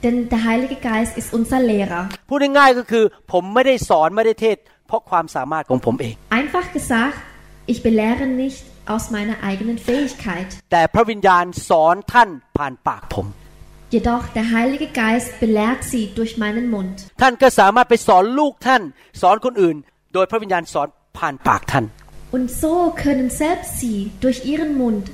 [0.05, 2.03] Denn der Heilige Geist ist unser Lehrer.
[2.29, 4.57] พูดง่ายๆก็คือ ผมไม่ได้สอนไม่ได้เทศ
[4.87, 7.17] เพราะความสามารถของผมเอง Einfach gesagt,
[7.71, 8.59] ich belehre nicht
[8.93, 10.49] aus meiner eigenen Fähigkeit.
[10.71, 13.27] แต่พระวิญญาณสอนท่านผ่านปากผม
[13.94, 16.96] Jedoch der Heilige Geist belehrt sie durch meinen Mund.
[17.22, 18.82] ท่านก็สามารถไปสอนลูกท่าน
[19.22, 19.76] สอนคนอื่น
[20.14, 20.88] โดยพระวิญญาณสอน
[21.18, 21.84] ผ่านปากท่าน
[22.36, 22.74] Und so
[23.04, 25.04] können selbst sie durch ihren Mund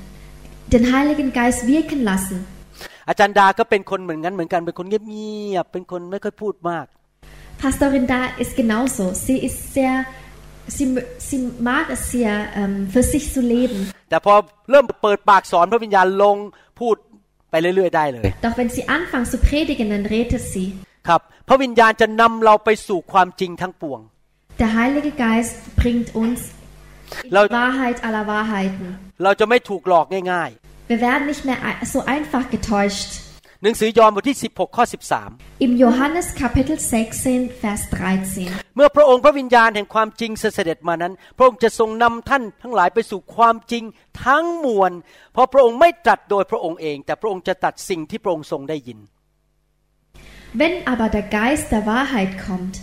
[0.73, 2.37] den Heiligen Geist wirken lassen.
[3.09, 6.85] อาจารย์ดาก็เป็นคนเหมือนกันเหมือนกันเป็นคนเงียบๆเป็นคนไม่ค่อยพูดมาก
[7.61, 9.03] Pastorin da ist genauso.
[9.25, 9.95] Sie ist sehr,
[10.75, 10.85] sie,
[11.27, 11.39] sie
[11.71, 13.79] mag es sehr, ähm, für sich zu leben.
[14.09, 14.33] แต่พอ
[14.69, 16.37] เริ่มเปิดปากสอนพระวิญญาณลง
[16.79, 16.95] พูด
[17.55, 20.67] ไปเรื่อยๆได้เลย Doch wenn sie anfängt zu predigen, dann redet sie.
[21.07, 23.99] ครับ พระวิญญาณจะนำเราไปสู่ความจริงทั้งปวง
[24.61, 26.39] Der Heilige Geist bringt uns
[27.25, 28.85] in Laut- die Wahrheit aller Wahrheiten.
[29.23, 30.49] เราจะไม่ถูกหลอกง่าย
[30.91, 33.11] Wir werden nicht mehr ein- so einfach getäuscht.
[33.66, 34.84] ๆหนังสือยอห์นบทที่ 16 ข้อ
[35.66, 38.46] Im Johannes Kapitel 16, Vers 13.
[38.46, 43.84] 13เมื่อพระองค์พระวิญญาณแห่งความจริงเสด็จมานั้น พระองค์จะทรงนำท่านทั้งหลายไปสู่ความจริง
[44.24, 44.92] ทั้งมวล
[45.32, 48.98] เพราะพระองค์ไม่ตรัสโดยพระองค์เอง แต่พระองค์จะตรัสสิ่งที่พระองค์ทรงได้ยิน
[50.60, 52.74] Wenn aber der Geist der Wahrheit kommt,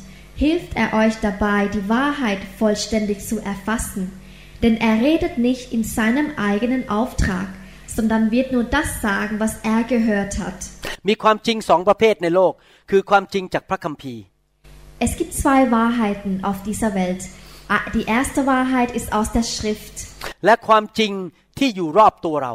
[0.46, 4.04] hilft er euch dabei, die Wahrheit vollständig zu erfassen.
[4.64, 7.50] Denn er redet nicht in seinem eigenen Auftrag,
[7.96, 10.60] sondern wird nur das sagen, was er gehört hat.
[11.10, 12.54] มีความจริงสองประเภทในโลก
[12.92, 14.24] คือความจริงจากพระคัมภีร์
[15.06, 17.22] Es gibt zwei Wahrheiten auf dieser Welt.
[17.74, 19.96] Ah, Die erste Wahrheit ist aus der Schrift
[20.46, 21.12] และความจริง
[21.60, 22.54] ที่อยู่รอบตัวเรา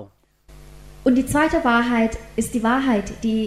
[1.06, 3.40] und die zweite Wahrheit ist die Wahrheit, die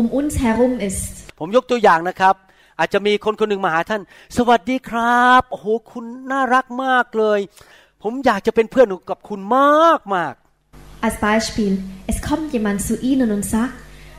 [0.00, 1.10] um uns herum ist.
[1.40, 2.34] ผมยกตัวอย่างนะครับ
[2.78, 4.02] อาจจะมีคนคนหนึ่งมาหาท่าน
[4.36, 7.40] สวัสดีครับโอ้โหคุณน่ารักมากเลย
[8.02, 10.34] ผมอยากจะเป็นเพื่อนกับคุณมากมาก
[11.05, 11.73] Als Beispiel,
[12.11, 13.73] es kommt jemand zu Ihnen und sagt,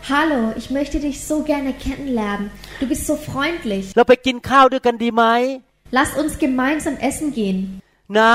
[0.08, 2.50] Hallo, ich möchte dich so gerne kennenlernen.
[2.80, 3.84] Du bist so freundlich.
[3.96, 5.24] เราไปกินข้าวด้วยกันดีไหม
[5.98, 7.58] Lass uns gemeinsam essen gehen.
[8.18, 8.34] นะ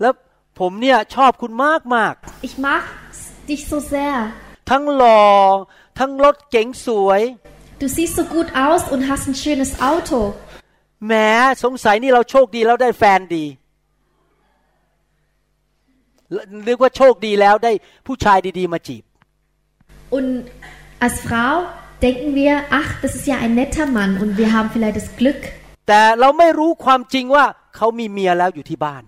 [0.00, 0.14] แล้ว
[0.58, 2.14] ผมเนี่ยชอบคุณมากมาก
[2.46, 2.82] Ich mag
[3.50, 4.16] dich so sehr.
[4.70, 5.24] ทั้งหล่อ
[5.98, 7.22] ทั้งรถเก๋งสวย
[7.82, 10.18] Du siehst so gut aus und hast ein schönes Auto.
[11.06, 11.12] แหม
[11.64, 13.44] สงสัยนี่เราโชคดีแล้วได้แฟนดี
[16.66, 17.72] เรียกว่าโชคดีแล้วได้
[18.06, 19.02] ผู้ชายดีๆมาจีบ
[20.16, 20.30] Und
[21.04, 21.54] als Frau
[22.06, 25.42] denken wir, ach, das ist ja ein netter Mann und wir haben vielleicht das Glück.
[25.88, 27.44] แต่เราไม่รู้ความจริงว่า
[27.76, 29.04] เขามีเมียแล้วอยู่ที่บ้าน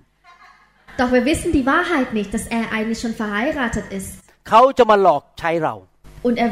[1.00, 4.10] Doch wir wissen die Wahrheit nicht, dass er eigentlich schon verheiratet ist.
[4.48, 5.74] เขาจะมาหลอกใช้เรา
[6.26, 6.50] Und er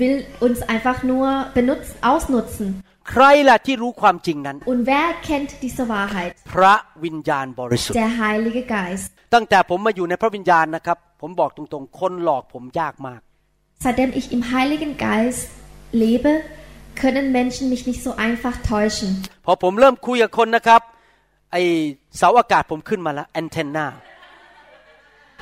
[0.00, 0.16] will
[0.46, 1.26] uns einfach nur
[1.58, 2.66] benutzen, ausnutzen.
[3.10, 6.32] ใครล่ะที่รู้ความจริงนั้น Und wer kennt diese Wahrheit?
[6.52, 9.12] พระวิญญาณบริสุทธิ์ Der Heilige Geist.
[9.35, 13.21] ตั้งแต่ผมมาอยู่ในพระวิญญาณนะครับ ผมบอกตรงๆ คนหลอกผมยากมาก
[13.85, 15.43] Seitdem ich im Heiligen Geist
[16.03, 16.31] lebe,
[17.01, 19.11] können Menschen mich nicht so einfach täuschen.
[19.45, 20.81] พอผมเริ่มคุยกับคนนะครับ
[21.51, 21.57] ไอ
[22.17, 23.87] เสาอากาศผมขึ้นมาแล้วแอนเทนนา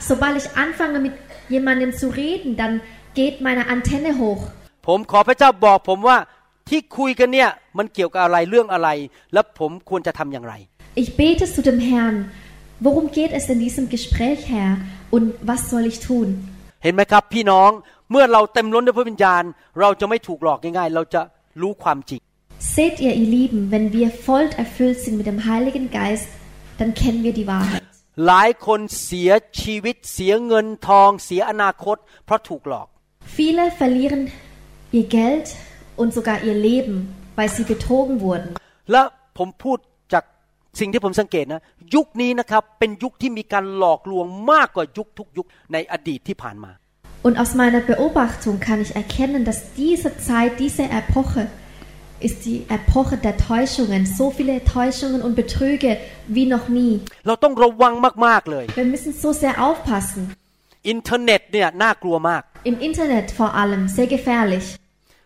[0.09, 1.13] Sobald ich anfange mit
[1.55, 2.73] jemandem zu reden, dann
[3.19, 4.43] geht meine Antenne hoch.
[4.87, 6.17] ผมขอพระเจ้าบอกผมว่า
[6.69, 8.89] ที่คุยกันเนี่ยมันเกี่ยวกับอะไรเรื่องอะไร
[9.33, 10.53] และผมควรจะทำอย่างไร
[11.01, 12.17] Ich bete zu dem Herrn.
[12.86, 14.72] Worum geht es in diesem Gespräch, Herr?
[15.14, 16.28] Und was soll ich tun?
[16.82, 17.70] เห็นไหมครับ พี่น้อง
[18.10, 19.42] เมื่อเราเต็มล้นด้วยพระวิญญาณ
[19.80, 21.20] เราจะไม่ถูกหลอกง่ายๆ เราจะ
[21.60, 22.20] รู้ความจริง
[22.76, 26.28] Seht ihr, ihr Lieben, wenn wir voll erfüllt sind mit dem Heiligen Geist,
[26.80, 27.82] dann kennen wir die Wahrheit.
[28.26, 32.88] หลายคนเสียชีวิตเสียเงินทองเสียอนาคต เพราะถูกหลอก
[33.36, 34.22] Viele verlieren
[34.98, 35.46] ihr Geld
[36.00, 36.94] und sogar ihr Leben,
[37.38, 38.50] weil sie betrogen wurden.
[38.92, 39.02] และ
[39.38, 39.91] ผมพูดจาก
[40.79, 41.61] สิ่งที่ผมสังเกตนะ
[41.95, 46.71] ยุคนี้นะครับเป็นยุคที่มีการหลอกลวงมากกว่ายุคทุกยุคในอดีตที่ผ่านมา
[47.27, 51.41] Und aus meiner Beobachtung kann ich erkennen, dass diese Zeit, diese Epoche
[52.27, 54.01] ist die Epoche der Täuschungen.
[54.19, 55.91] So viele Täuschungen und Betrüge
[56.35, 56.93] wie noch nie.
[57.27, 57.93] เราต้องระวัง
[58.25, 60.21] มากๆเลย Wir müssen so sehr aufpassen.
[60.89, 64.67] อินเทอร์เน็ตเนี่ยน่ากลัวมาก Im Internet vor allem sehr gefährlich.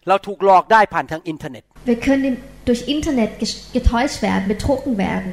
[0.07, 5.31] เราถูกหลอกได้ผ่านทางอินเทอร์เน็ต Wir können im- durch Internet ges- getäuscht werden, betrogen werden.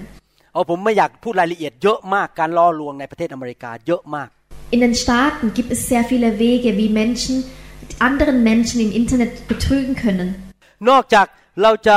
[0.53, 4.29] เอาผมไม่อยากพูดรายละเอียดเยอะมากการล่อลวงในประเทศอเมริกาเยอะมาก
[4.75, 7.35] In den Staaten gibt es sehr viele Wege, wie Menschen
[8.09, 10.29] anderen Menschen im Internet betrügen können.
[10.89, 11.27] นอกจาก
[11.63, 11.97] เราจะ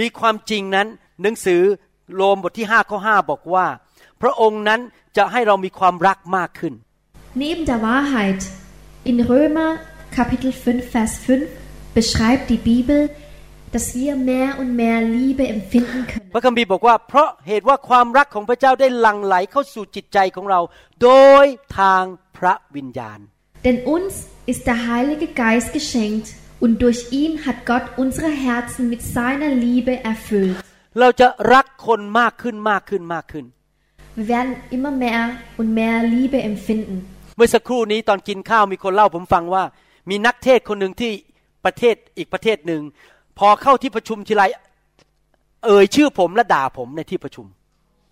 [0.00, 0.86] มีความจริงนั้น
[1.22, 1.60] หนังสือ
[2.16, 3.66] โรมบทที่5ข้อ5บอกว่า
[4.22, 4.80] พระองค์นั้น
[5.16, 6.74] จะให้เรามีความรักมากขึ้น
[7.44, 8.40] Neben der Wahrheit
[9.10, 9.70] in Römer
[10.18, 13.00] Kapitel 5 Vers 5 beschreibt die Bibel,
[13.74, 16.30] dass wir mehr und mehr Liebe empfinden können.
[16.34, 20.60] พระคัมภีร์บอกว่าเพราะเหตุว่าความรักของพระเจ้าได้หลั่งไหลเข้าสู่จิตใจของเรา
[21.02, 21.10] โด
[21.44, 21.46] ย
[21.78, 22.04] ทาง
[22.36, 23.20] พระวิญญาณ
[23.66, 24.12] Denn uns
[24.52, 26.26] ist der Heilige Geist geschenkt
[26.64, 30.56] und durch ihn hat Gott unsere Herzen mit seiner Liebe erfüllt.
[31.00, 33.44] เราจะรักคนมากขึ้นมากขึ้นมากขึ้น
[34.18, 35.22] Wir werden immer mehr
[35.60, 36.96] und mehr Liebe empfinden.
[37.36, 39.64] เมื่อสักครู่นี้ตอนกินข้าวมีคนเล่าผมฟังว่า
[40.10, 41.12] มีนักเทศคนหนึ่งที่
[41.64, 42.82] ประเทศอีกประเทศหนึ่ง
[43.40, 44.42] พอเข้าที่ประชุมทีไร
[45.64, 47.46] เอ่ยชื่อผมและด่าผมในที่ประชุม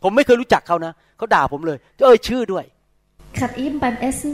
[0.03, 2.65] ผมไม่เคยรู้จักเขานะเขาด่าผมเลยเอ่ยชื่อด้วย
[3.37, 4.33] Gerade eben beim Essen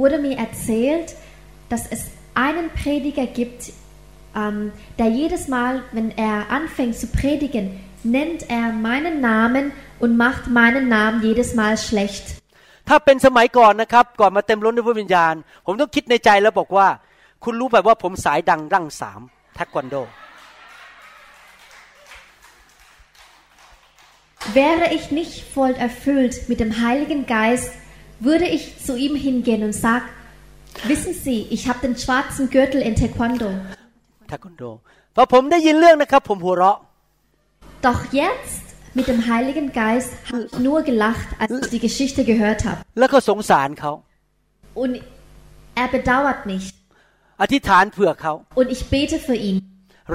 [0.00, 1.08] wurde mir erzählt,
[1.72, 2.02] dass es
[2.46, 3.60] einen Prediger gibt,
[4.40, 4.58] ähm,
[5.00, 7.64] der jedes Mal, wenn er anfängt zu predigen,
[8.16, 9.64] nennt er meinen Namen
[10.02, 12.26] und macht meinen Namen jedes Mal schlecht.
[12.88, 15.34] ถ้าเป็นสมัยก่อนนะครับ ก่อนมาเต็มล้นด้วยพระวิญญาณ
[15.66, 16.86] ผมต้องคิดในใจแล้วบอกว่า
[17.44, 19.20] คุณรู้แบบว่าผมสายดังรั่งสาม
[19.54, 19.96] เทควันโด
[24.53, 27.71] Wäre ich nicht voll erfüllt mit dem Heiligen Geist,
[28.19, 30.05] würde ich zu ihm hingehen und sagen,
[30.91, 33.49] wissen Sie, ich habe den schwarzen Gürtel in Taekwondo.
[34.29, 34.63] เทควันโด
[35.15, 36.77] พอผมได้ยินเรื่องนะครับ ผมหัวเราะ
[37.87, 38.65] Doch jetzt
[38.97, 42.79] mit dem Heiligen Geist habe ich nur gelacht, als ich die Geschichte gehört habe.
[42.99, 43.91] แล้วก็สงสารเขา
[44.81, 44.93] Und
[45.83, 46.65] er bedauert mich.
[47.41, 49.57] อธิษฐานเผื่อเขา Und ich bete für ihn.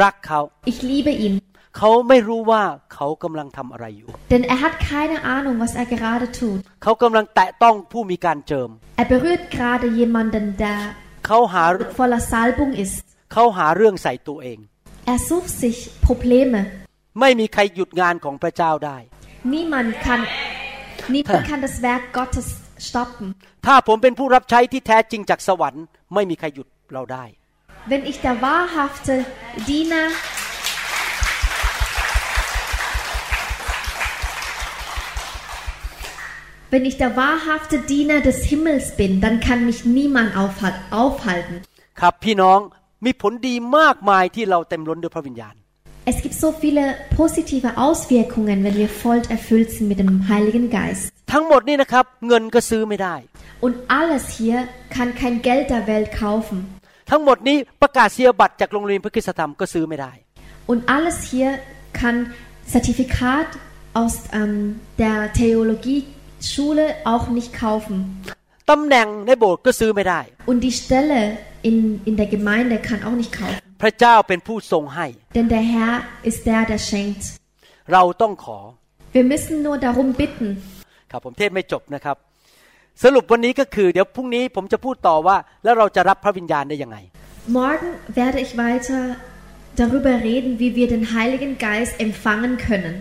[0.02, 0.40] รักเขา
[0.70, 1.34] Ich liebe ihn.
[1.76, 2.62] เขาไม่รู้ว่า
[2.93, 6.59] เขากำลังทำอะไรอยู่ Denn er hat keine Ahnung, was er gerade tut.
[6.83, 8.69] เขากำลังแตะต้องผู้มีการเจิม
[9.01, 10.77] Er berührt gerade jemanden, der
[11.27, 11.63] เขาหา
[11.99, 12.97] voller Salbung ist.
[13.33, 14.59] เขาหาเรื่องใส่ตัวเอง
[15.13, 15.77] Er sucht sich
[16.07, 16.59] Probleme.
[17.19, 18.97] ไม่มีใครหยุดงานของพระเจ้าได้
[19.55, 20.21] Niemand kann,
[21.15, 22.47] niemand kann das Werk Gottes
[22.87, 23.25] stoppen.
[23.65, 25.83] ถ้าผมเป็นผู้รับใช้ที่แท้จริงจากสวรรค์
[26.13, 27.25] ไม่มีใครหยุดเราได้
[27.91, 29.13] Wenn ich der wahrhafte
[29.69, 30.07] Diener
[36.72, 41.54] Wenn ich der wahrhafte Diener des Himmels bin, dann kann mich niemand aufhal- aufhalten.
[42.00, 42.58] ครับพี่น้อง
[43.04, 45.54] มีผลดีมากมายที่เราเต็มล้นด้วยพระวิญญาณ
[46.12, 46.84] Es gibt so viele
[47.20, 51.04] positive Auswirkungen, wenn wir voll erfüllt sind mit dem Heiligen Geist.
[51.32, 53.14] ทั้งหมดนี่นะครับเงินก็ซื้อไม่ได้
[53.64, 54.58] Und alles hier
[54.96, 56.58] kann kein Geld der Welt kaufen.
[57.10, 60.12] ทั้งหมดนี้ประกาศเสียบัตรจากโรงเรียนพระคุณธรรมก็ซื้อไม่ได้
[60.70, 61.50] Und alles hier
[62.00, 62.16] kann
[62.72, 63.48] Zertifikat
[64.00, 64.54] aus ähm,
[65.02, 65.16] der
[66.42, 67.96] Theologieschule auch nicht kaufen.
[68.70, 70.20] ตำแหน่งในโบสถ์ก็ซื้อไม่ได้
[70.50, 71.20] Und die Stelle
[71.68, 71.76] in,
[72.08, 73.58] in der Gemeinde kann auch nicht kaufen.
[73.82, 75.94] พระเจ้าเป็นผู้ทรงให้ Denn der Herr
[76.30, 77.24] ist der, der schenkt.
[77.92, 78.58] เราต้องขอ
[79.16, 80.48] Wir müssen nur darum bitten.
[81.10, 82.16] ครับผมเทศไม่จบนะครับ
[83.02, 86.96] สรุปวันนี้ก็คือ เดี๋ยวพรุ่งนี้ผมจะพูดต่อว่า แล้วเราจะรับพระวิญญาณได้ยังไง
[87.60, 87.90] Morgen
[88.20, 89.00] werde ich weiter
[89.82, 92.94] darüber reden, wie wir den Heiligen Geist empfangen können.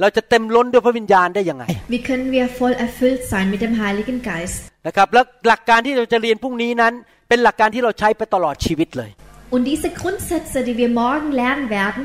[0.00, 1.64] เราจะเต็มล้นด้วยพระวิญญาณได้ยังไง
[1.94, 4.60] Wie können wir voll erfüllt sein mit dem Heiligen Geist?
[4.86, 6.92] นะครับแล้วหลักการที่เราจะเรียนพรุ่งนี้นั้น
[7.28, 9.10] เป็นหลักการที่เราใช้ไปตลอดชีวิตเลย
[9.54, 12.02] Und diese Grundsätze, die wir morgen lernen werden,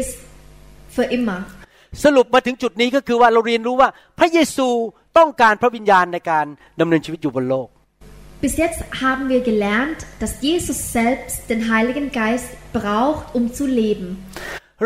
[0.00, 0.12] ist
[0.96, 1.38] für immer.
[2.04, 4.68] สรุปมาถึงจุดนี้ก็คือว่าเราเรียนรู้ว่าพระเยซู
[5.18, 6.46] ต้องการพระวิญญาณในการ
[6.80, 7.68] ดำเนินชีวิตอยู่บนโลก
[8.46, 14.08] Bis jetzt haben wir gelernt, dass Jesus selbst den Heiligen Geist braucht, um zu leben.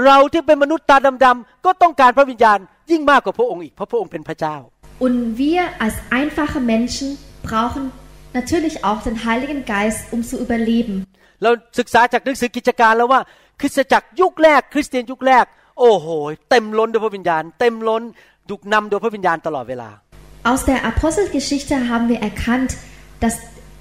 [0.05, 2.59] เราที่เป็นมนุษย์ตาดำๆก็ต้องการพระวิญญาณ
[2.90, 4.57] ยิ่งมากกว่าพระองค์อีกเพราะพระองค์เป็นพระเจ้า
[5.05, 7.07] Und wir als einfache Menschen
[7.49, 7.82] brauchen
[8.38, 10.94] natürlich auch den Heiligen Geist, um zu überleben.
[11.42, 13.20] เราศึกษาจากหนังสือกิจการแล้วว่า
[13.61, 15.44] คริสตจักรยุคแรก คริสเตียนยุคแรก
[15.78, 16.07] โอ้โห
[16.51, 18.03] เต็มล้นด้วยพระวิญญาณ เต็มล้น
[18.51, 19.90] ถูกนำโดยพระวิญญาณตลอดเวลา
[20.51, 22.70] Aus der Apostelgeschichte haben wir erkannt,
[23.22, 23.34] dass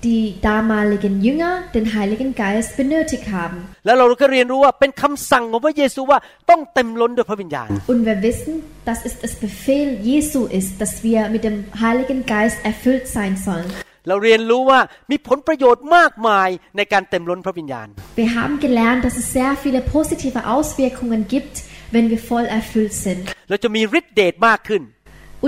[0.05, 3.59] die damaligen Jünger den Heiligen Geist benötigt haben.
[3.87, 6.19] แล้วเราก็เรียนรู้ว่าเป็นคำสั่งของพระเยซูว่า
[6.51, 8.53] ต้องเต็มล้นด้วยพระวิญญาณ Und wir wissen,
[8.89, 13.71] dass es das Befehl Jesu ist, dass wir mit dem Heiligen Geist erfüllt sein sollen.
[14.09, 17.89] เราเรียนรู้ว่ามีผลประโยชน์มากมายในการเต็มล้นพระวิญญาณ
[18.21, 21.55] Wir haben gelernt, dass es sehr viele positive Auswirkungen gibt,
[21.95, 23.23] wenn wir voll erfüllt sind.
[23.51, 24.83] เราจะมีฤทธิเดชมากขึ้น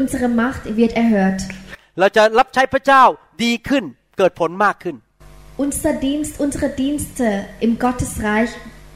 [0.00, 1.40] Unsere Macht wird erhöht.
[1.98, 3.02] เราจะรับใช้พระเจ้า
[3.44, 3.84] ดีขึ้น
[4.18, 4.96] เกิดผลมากขึ้น
[5.64, 7.26] Unser Dienst, unsere Dienste
[7.66, 8.50] im Gottesreich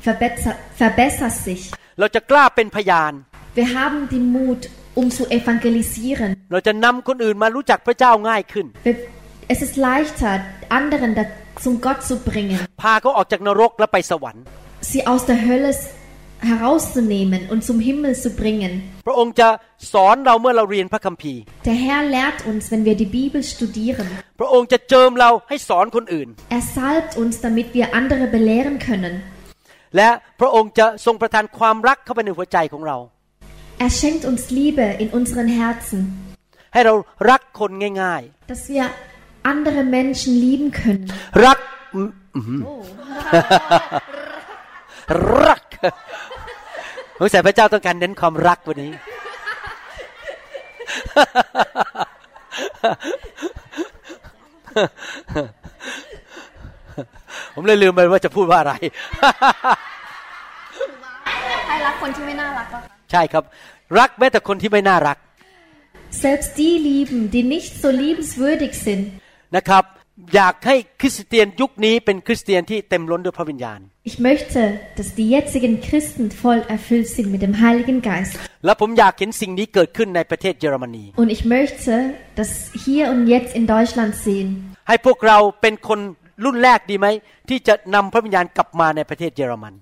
[0.07, 1.63] verbessert, verbessert sich.
[2.01, 3.13] เราจะกล้าเป็นพยาน
[3.59, 4.63] Wir haben den Mut,
[5.01, 6.31] um zu evangelisieren.
[6.53, 8.97] เราจะนำคนอื่นมารู้จักพระเจ้าง่ายขึ้น Wir,
[9.53, 10.33] es ist leichter,
[10.81, 11.33] anderen da-
[11.65, 14.43] zum Gott zu bringen, พาเขาออกจากนรกและไปสวรรค์
[14.91, 15.71] sie aus der Hölle
[16.51, 18.73] herauszunehmen und zum Himmel zu bringen.
[19.07, 19.49] พระองค์จะ
[19.93, 24.07] สอนเราเมื่อเราเรียนพระคัมภีร์ Der Herr lehrt uns, wenn wir die Bibel studieren.
[24.41, 29.15] พระองค์จะเจิมเราให้สอนคนอื่น Er salbt uns, damit wir andere belehren können.
[29.97, 30.09] และ
[30.41, 32.97] พระองค์จะทรงประทานความรักเข้าไปในหัวใจของเรา
[33.85, 36.01] Er schenkt uns Liebe in unseren Herzen,
[36.75, 36.95] ให้เรา
[37.31, 37.71] รักคน
[38.03, 38.23] ง่าย
[38.53, 38.85] dass wir
[39.53, 41.05] andere Menschen lieben können.
[41.27, 41.59] ๆ รัก
[41.95, 42.61] อืมอื้อหือ
[45.47, 45.63] รัก
[47.20, 48.92] สงสัยพระเจ้าต้องการเน้นความรักวันนี้
[57.54, 58.74] ผมเลยลืมไปว่าจะพูดว่าอะไร
[61.68, 62.78] ให้รักคนที่ไม่น่ารักก็
[63.12, 63.44] ใช่ครับ
[64.00, 65.18] รักแม้แต่คนที่ไม่น่ารัก
[66.24, 69.04] Selbst die lieben, die nicht so liebenswürdig sind.
[69.56, 69.84] นะครับ
[70.36, 73.80] อยากให้คริสเตียนยุคนี้เป็นคริสเตียนที่เต็มล้นด้วยพระวิญญาณ
[74.11, 74.61] Ich möchte,
[74.99, 78.35] dass die jetzigen Christen voll erfüllt sind mit dem Heiligen Geist.
[78.65, 81.93] และผมอยากเห็นสิ่งนี้เกิดขึ้นในประเทศเยอรมนี Und ich möchte
[82.41, 82.51] das
[82.87, 84.49] hier und jetzt in Deutschland sehen.
[84.89, 86.01] ให้พวกเราเป็นคน
[86.45, 87.07] รุ่นแรกดีไหม
[87.49, 89.75] ที่จะนำพระวิญญาณกลับมาในประเทศเยอรมัน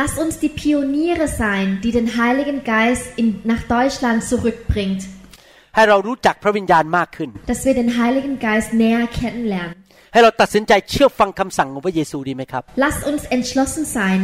[0.00, 5.02] Lass uns die Pioniere sein, die den Heiligen Geist in, nach Deutschland zurückbringt.
[5.74, 9.74] ให้เรารู้จักพระวิญญาณมากขึ้น Dass wir den Heiligen Geist näher kennenlernen.
[10.11, 14.19] ให้เราตัดสินใจเชื่อฟังคำสั่งของพระเยซูดีไหมครับ Lass uns entschlossen sein,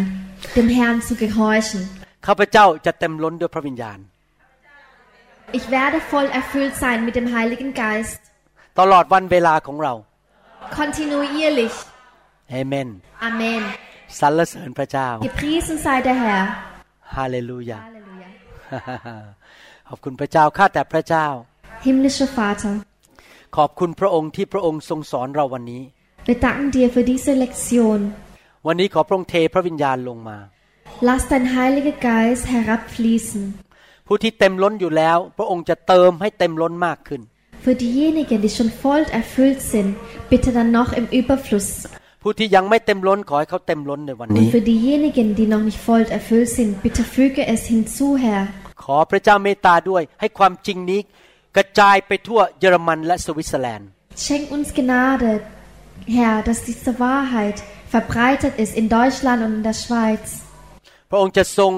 [0.58, 1.82] dem Herrn zu gehorchen.
[2.28, 4.00] ข้าพเจ้าจะเต็มล้นด้วยพระวิญญาณ
[5.58, 8.22] Ich werde voll erfüllt sein mit dem Heiligen Geist.
[8.80, 9.94] ตลอดวันเวลาของเรา
[10.78, 11.76] Kontinuierlich.
[12.50, 12.90] เอเมน
[13.30, 13.62] Amen.
[14.20, 16.44] สรรเสริญพระเจ้า Gepriesen sei der Herr.
[17.16, 18.30] ฮาเลลูยา Halleluja.
[19.90, 21.28] ขอบคุณพระเจ้าข้าแต่พระเจ้า
[21.86, 22.74] Himmlischer Vater,
[23.58, 25.84] ขอบคุณพระองค์ที่พระองค์ทรงสอนเราวันนี้
[26.30, 28.00] wir danken dir für diese Lektion.
[28.68, 30.38] วันนี้ขอพระองค์เทพระวิญญาณลงมา
[31.08, 33.42] Lass dein Heiliger Geist herabfließen.
[34.08, 37.22] ผู้ที่เต็มล้นอยู่แล้ว พระองค์จะเติมให้เต็มล้นมากขึ้น
[37.66, 39.90] Für diejenigen, die schon voll erfüllt sind,
[40.32, 41.70] bitte dann noch im Überfluss.
[42.24, 48.08] ผู้ที่ยังไม่เต็มล้นขอให้เขาเต็มล้นในวัน Und นี้ für diejenigen, die noch nicht voll erfüllt sind, bitte füge es hinzu,
[48.26, 48.44] Herr.
[48.84, 51.02] ขอพระเจ้าเมตตาด้วยให้ความจริงนี้
[51.57, 53.89] กระจายไปทั่วเยอรมันและสวิตเซอร์แลนด์
[54.25, 55.31] Schenk uns Gnade,
[56.17, 57.59] Herr, dass diese Wahrheit
[57.95, 60.25] verbreitet ist in Deutschland und in der Schweiz.
[61.11, 61.73] พระองค์จะทรง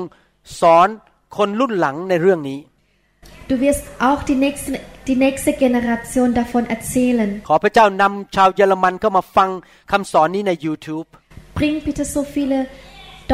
[0.61, 0.88] สอน
[1.36, 2.61] คนรุ่นหลังในเรื่องนี้
[3.51, 4.70] Du wirst auch die nächste,
[5.09, 7.30] die nächste Generation davon erzählen.
[7.49, 9.51] ขอพระเจ้านำชาวเยอรมันเข้ามาฟัง
[9.92, 11.09] คำสอนนี้ใน YouTube
[11.59, 12.59] Bring bitte so viele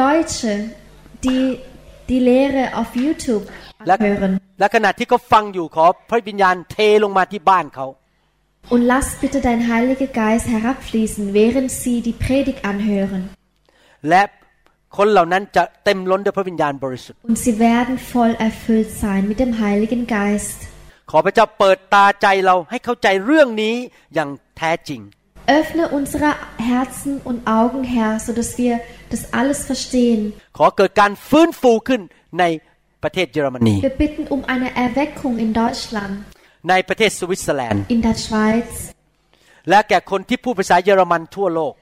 [0.03, 0.51] Deutsche,
[1.25, 1.45] die
[2.09, 3.43] die Lehre auf YouTube
[3.86, 4.32] และ hören.
[4.58, 7.86] และขณะที่เขาฟังอยู่ขอพระวิญญาณเทลงมาที่บ้านเขา
[8.74, 13.22] Und lass bitte dein Heiliger Geist herabfließen, während sie die Predigt anhören.
[14.08, 14.22] และ
[14.96, 20.58] คนเหล่านั้นจะเต็มล้นด้วยพระวิญญาณบริสุทธิ์ Und sie werden voll erfüllt sein mit dem Heiligen Geist.
[21.10, 23.74] ขอพระเจ้าเปิดตาใจเราให้เข้าใจเรื่องนี้
[24.14, 25.00] อย่างแท้จริง
[25.60, 26.28] Öffne unsere
[26.70, 28.74] Herzen und Augen, Herr, so dass wir
[29.12, 30.20] das alles verstehen.
[30.58, 32.00] ขอเกิดการฟื้นฟูขึ้น
[32.38, 32.44] ใน
[33.05, 36.15] ประเทศเยอรมนี Wir bitten um eine Erweckung in Deutschland,
[36.69, 38.71] ในประเทศสวิตเซอร์แลนด์ in der Schweiz
[39.69, 41.73] และแก่คนที่พูดภาษาเยอรมันทั่วโลก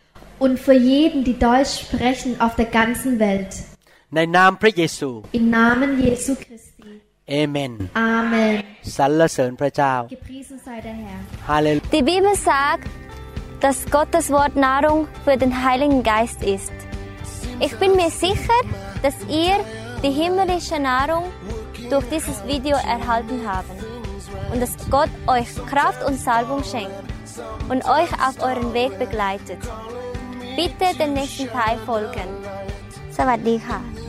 [0.45, 3.51] und für jeden, die Deutsch sprechen auf der ganzen Welt.
[4.15, 5.09] ในนามพระเยซู
[5.39, 6.91] Im Namen Jesu Christi.
[7.30, 7.73] เอเมน
[8.15, 8.55] Amen.
[8.97, 11.19] สรรเสริญพระเจ้า Gepriesen sei der Herr.
[11.49, 12.88] ฮาเลลู Die Bibel sagt,
[13.63, 16.77] dass Gottes Wort Nahrung für den Heiligen Geist ist.
[17.65, 18.59] Ich bin mir sicher,
[19.03, 19.55] dass ihr
[20.03, 21.25] die himmlische Nahrung
[21.89, 23.69] durch dieses Video erhalten habt
[24.51, 26.91] und dass Gott euch Kraft und Salbung schenkt
[27.69, 29.59] und euch auf euren Weg begleitet.
[30.55, 32.30] Bitte dem nächsten Teil folgen.
[33.17, 34.02] สวัสดีค่ะ